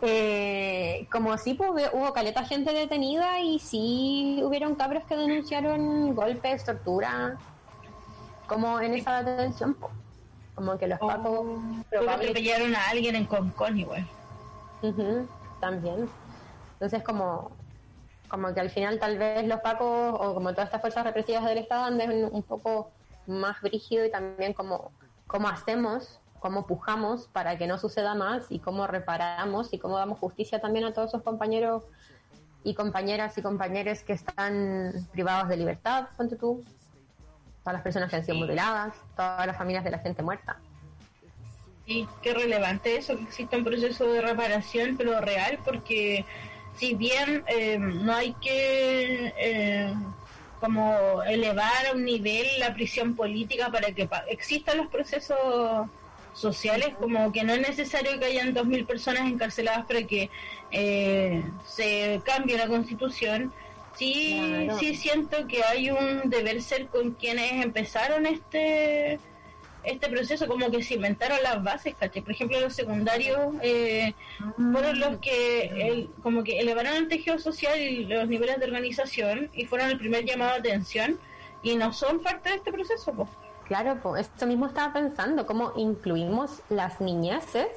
[0.00, 6.64] Eh, como si pues, hubo caleta gente detenida y sí hubieron cabros que denunciaron golpes,
[6.64, 7.36] tortura,
[8.46, 9.76] como en esa detención,
[10.54, 11.46] como que los oh, pacos...
[12.08, 14.08] atropellaron a alguien en Concón igual
[15.60, 16.08] también.
[16.74, 17.50] Entonces, como,
[18.28, 21.58] como que al final tal vez los pacos o como todas estas fuerzas represivas del
[21.58, 22.90] Estado anden un poco
[23.26, 24.92] más brígido y también como
[25.26, 30.18] cómo hacemos, cómo pujamos para que no suceda más y cómo reparamos y cómo damos
[30.18, 31.84] justicia también a todos esos compañeros
[32.64, 36.62] y compañeras y compañeros que están privados de libertad, ponte tú,
[37.60, 40.58] todas las personas que han sido mutiladas, todas las familias de la gente muerta.
[41.86, 46.24] Sí, qué relevante eso, que exista un proceso de reparación, pero real, porque
[46.76, 49.94] si bien eh, no hay que eh,
[50.60, 55.38] como elevar a un nivel la prisión política para que existan los procesos
[56.32, 60.30] sociales, como que no es necesario que hayan 2.000 personas encarceladas para que
[60.70, 63.52] eh, se cambie la constitución.
[63.94, 69.20] Sí, sí siento que hay un deber ser con quienes empezaron este
[69.84, 72.22] este proceso como que se inventaron las bases, ¿cachai?
[72.22, 74.14] Por ejemplo, los secundarios eh,
[74.56, 79.66] fueron los que como que elevaron el tejido social y los niveles de organización y
[79.66, 81.18] fueron el primer llamado de atención
[81.62, 83.28] y no son parte de este proceso, pues.
[83.66, 87.68] Claro, pues esto mismo estaba pensando, cómo incluimos las niñeces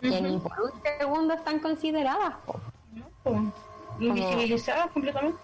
[0.00, 2.34] que ni por un segundo están consideradas,
[3.98, 5.38] invisibilizadas completamente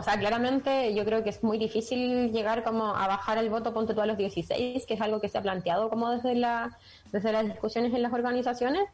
[0.00, 3.74] o sea, claramente yo creo que es muy difícil llegar como a bajar el voto,
[3.74, 6.78] tú a los 16, que es algo que se ha planteado como desde, la,
[7.12, 8.88] desde las discusiones en las organizaciones,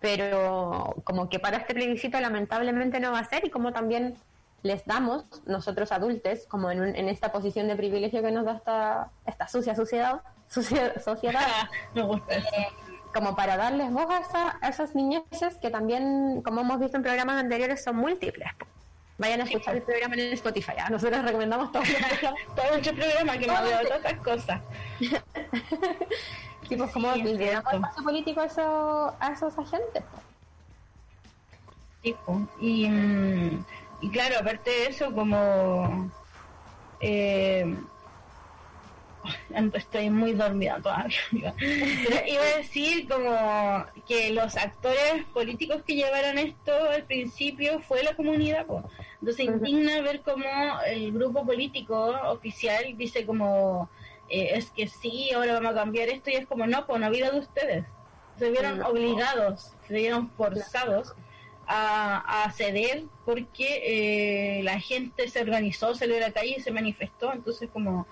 [0.00, 4.16] pero como que para este plebiscito lamentablemente no va a ser y como también
[4.64, 9.10] les damos nosotros adultos, como en, en esta posición de privilegio que nos da esta,
[9.26, 12.66] esta sucia sociedad, sucia, sociedad eh,
[13.14, 17.40] como para darles voz a, a esas niñeces que también, como hemos visto en programas
[17.40, 18.48] anteriores, son múltiples.
[19.18, 20.72] Vayan a escuchar el programa en Spotify.
[20.78, 20.90] ¿ah?
[20.90, 21.82] Nosotros recomendamos todo,
[22.56, 24.60] todo programa que nos de otras cosas.
[26.68, 30.04] sí, pues como el espacio político a, eso, a esos agentes.
[32.02, 32.38] Sí, pues.
[32.60, 33.64] y, mm,
[34.02, 36.10] y claro, aparte de eso, como...
[37.00, 37.76] Eh,
[39.74, 41.18] estoy muy dormida todavía.
[41.32, 48.14] iba a decir como que los actores políticos que llevaron esto al principio fue la
[48.14, 48.66] comunidad.
[49.20, 50.44] Entonces indigna ver cómo
[50.86, 53.90] el grupo político oficial dice como
[54.28, 57.10] eh, es que sí, ahora vamos a cambiar esto y es como no, pues no
[57.10, 57.84] vida de ustedes.
[58.38, 61.14] Se vieron obligados, se vieron forzados
[61.68, 67.32] a, ceder porque eh, la gente se organizó, salió a la calle y se manifestó.
[67.32, 68.06] Entonces, como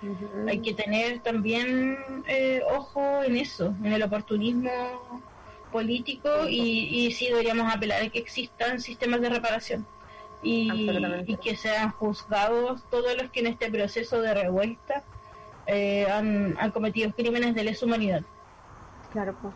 [0.47, 1.99] hay que tener también
[2.29, 4.71] eh, ojo en eso, en el oportunismo
[5.73, 9.87] político y, y sí deberíamos apelar a que existan sistemas de reparación
[10.43, 10.91] y,
[11.27, 15.03] y que sean juzgados todos los que en este proceso de revuelta
[15.67, 18.23] eh, han, han cometido crímenes de lesa humanidad.
[19.13, 19.55] Claro, pues.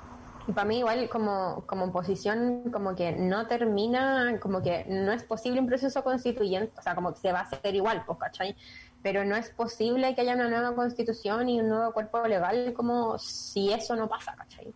[0.54, 5.60] Para mí igual como, como oposición como que no termina, como que no es posible
[5.60, 8.56] un proceso constituyente, o sea, como que se va a hacer igual, pues, ¿cachai?
[9.02, 13.18] Pero no es posible que haya una nueva constitución y un nuevo cuerpo legal como
[13.18, 14.72] si eso no pasa, ¿cachai?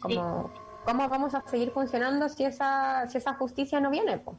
[0.00, 0.50] Como
[0.86, 4.18] ¿cómo vamos a seguir funcionando si esa, si esa justicia no viene?
[4.18, 4.38] Po?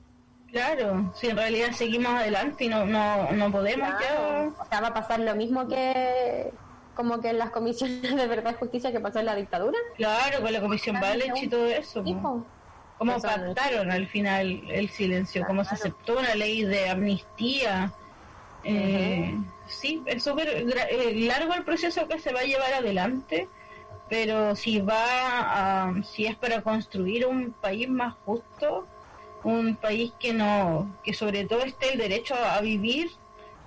[0.49, 4.49] Claro, si en realidad seguimos adelante y no, no, no podemos ya.
[4.57, 6.53] O sea, va a pasar lo mismo que
[6.97, 9.77] como que en las comisiones de verdad y justicia que pasó en la dictadura.
[9.95, 12.03] Claro, con la comisión Valech y todo eso.
[12.97, 15.45] ¿Cómo pactaron al final el silencio?
[15.45, 17.93] ¿Cómo se aceptó una ley de amnistía?
[18.63, 19.37] Eh,
[19.67, 23.47] sí, es súper eh, largo el proceso que se va a llevar adelante,
[24.09, 28.87] pero si va a, si es para construir un país más justo,
[29.43, 33.11] un país que no, que sobre todo esté el derecho a vivir,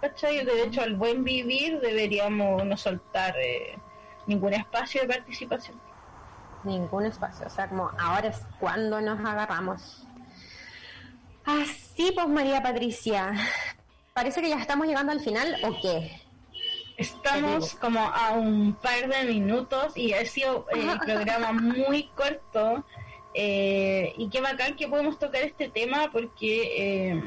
[0.01, 0.39] ¿cachai?
[0.39, 3.79] El derecho al buen vivir, deberíamos no soltar eh,
[4.27, 5.81] ningún espacio de participación
[6.65, 7.47] ningún espacio.
[7.47, 10.05] O sea, como ahora es cuando nos agarramos.
[11.45, 13.33] Así pues, María Patricia.
[14.13, 16.21] Parece que ya estamos llegando al final, ¿o qué?
[16.97, 22.85] Estamos como a un par de minutos y ha sido el eh, programa muy corto.
[23.33, 27.23] Eh, y qué bacán que podemos tocar este tema porque eh,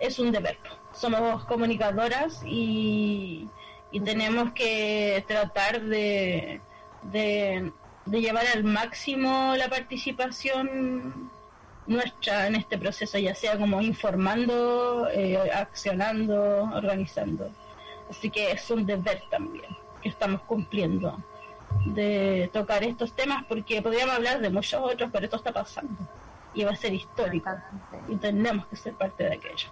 [0.00, 0.58] es un deber.
[0.96, 3.48] Somos comunicadoras y,
[3.90, 6.60] y tenemos que tratar de,
[7.02, 7.72] de
[8.06, 11.30] de llevar al máximo la participación
[11.86, 17.50] nuestra en este proceso, ya sea como informando, eh, accionando, organizando.
[18.08, 21.18] Así que es un deber también que estamos cumpliendo
[21.84, 25.96] de tocar estos temas porque podríamos hablar de muchos otros, pero esto está pasando
[26.54, 27.50] y va a ser histórico
[28.08, 29.68] y tenemos que ser parte de aquello.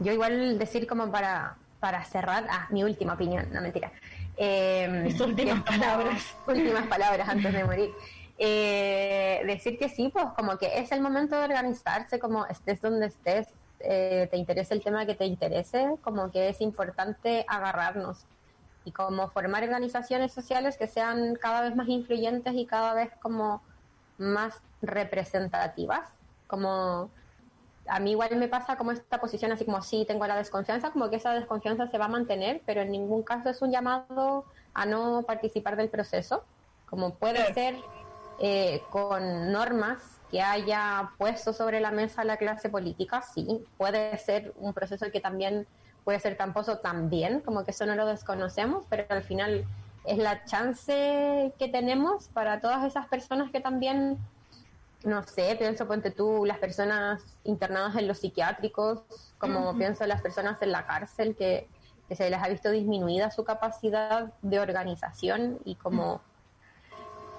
[0.00, 3.92] Yo igual decir como para, para cerrar, ah, mi última opinión, no mentira.
[4.38, 6.36] Eh, últimas palabras.
[6.46, 7.94] Últimas palabras antes de morir.
[8.36, 13.06] Eh, decir que sí, pues como que es el momento de organizarse, como estés donde
[13.06, 13.48] estés,
[13.80, 18.26] eh, te interese el tema que te interese, como que es importante agarrarnos
[18.84, 23.62] y como formar organizaciones sociales que sean cada vez más influyentes y cada vez como
[24.18, 26.08] más representativas,
[26.46, 27.10] como
[27.88, 31.10] a mí igual me pasa como esta posición, así como sí, tengo la desconfianza, como
[31.10, 34.86] que esa desconfianza se va a mantener, pero en ningún caso es un llamado a
[34.86, 36.44] no participar del proceso,
[36.88, 37.76] como puede ser
[38.38, 44.52] eh, con normas que haya puesto sobre la mesa la clase política, sí, puede ser
[44.56, 45.66] un proceso que también
[46.04, 49.64] puede ser tramposo también, como que eso no lo desconocemos, pero al final
[50.04, 54.18] es la chance que tenemos para todas esas personas que también
[55.06, 59.02] no sé, pienso, ponte tú, las personas internadas en los psiquiátricos,
[59.38, 61.68] como pienso las personas en la cárcel, que,
[62.10, 66.20] se les ha visto disminuida su capacidad de organización y como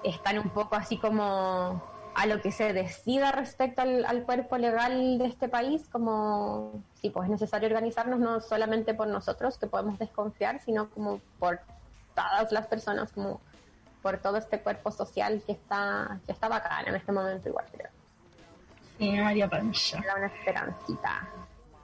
[0.04, 1.82] están un poco así como
[2.14, 7.24] a lo que se decida respecto al, cuerpo legal de este país, como si pues
[7.24, 11.60] es necesario organizarnos no solamente por nosotros que podemos desconfiar, sino como por
[12.14, 13.40] todas las personas, como
[14.02, 17.90] por todo este cuerpo social que está, que está bacán en este momento igual creo.
[18.98, 20.00] Sí, María Pancha.
[20.02, 21.28] Era una esperancita.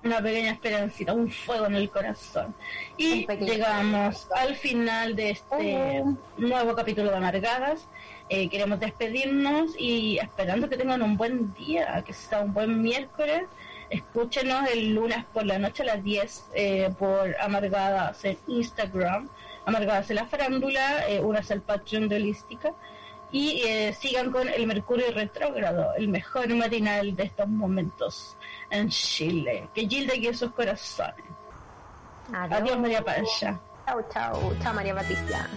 [0.03, 2.55] Una pequeña esperancita, un fuego en el corazón.
[2.99, 6.19] Y llegamos al final de este oh.
[6.37, 7.89] nuevo capítulo de Amargadas.
[8.29, 13.45] Eh, queremos despedirnos y esperando que tengan un buen día, que sea un buen miércoles.
[13.89, 19.29] Escúchenos el lunes por la noche a las 10 eh, por Amargadas en Instagram
[19.67, 22.73] Amargadas en la Farándula, eh, una al Patreon de Holística
[23.33, 28.37] y eh, sigan con el Mercurio Retrógrado, el mejor matinal de estos momentos
[28.71, 29.69] en Chile.
[29.75, 31.27] Que Gilda guíe sus corazones.
[32.33, 33.61] Adiós, María Pancha.
[33.87, 34.53] Chao, chao.
[34.63, 35.49] Chao, María Patricia.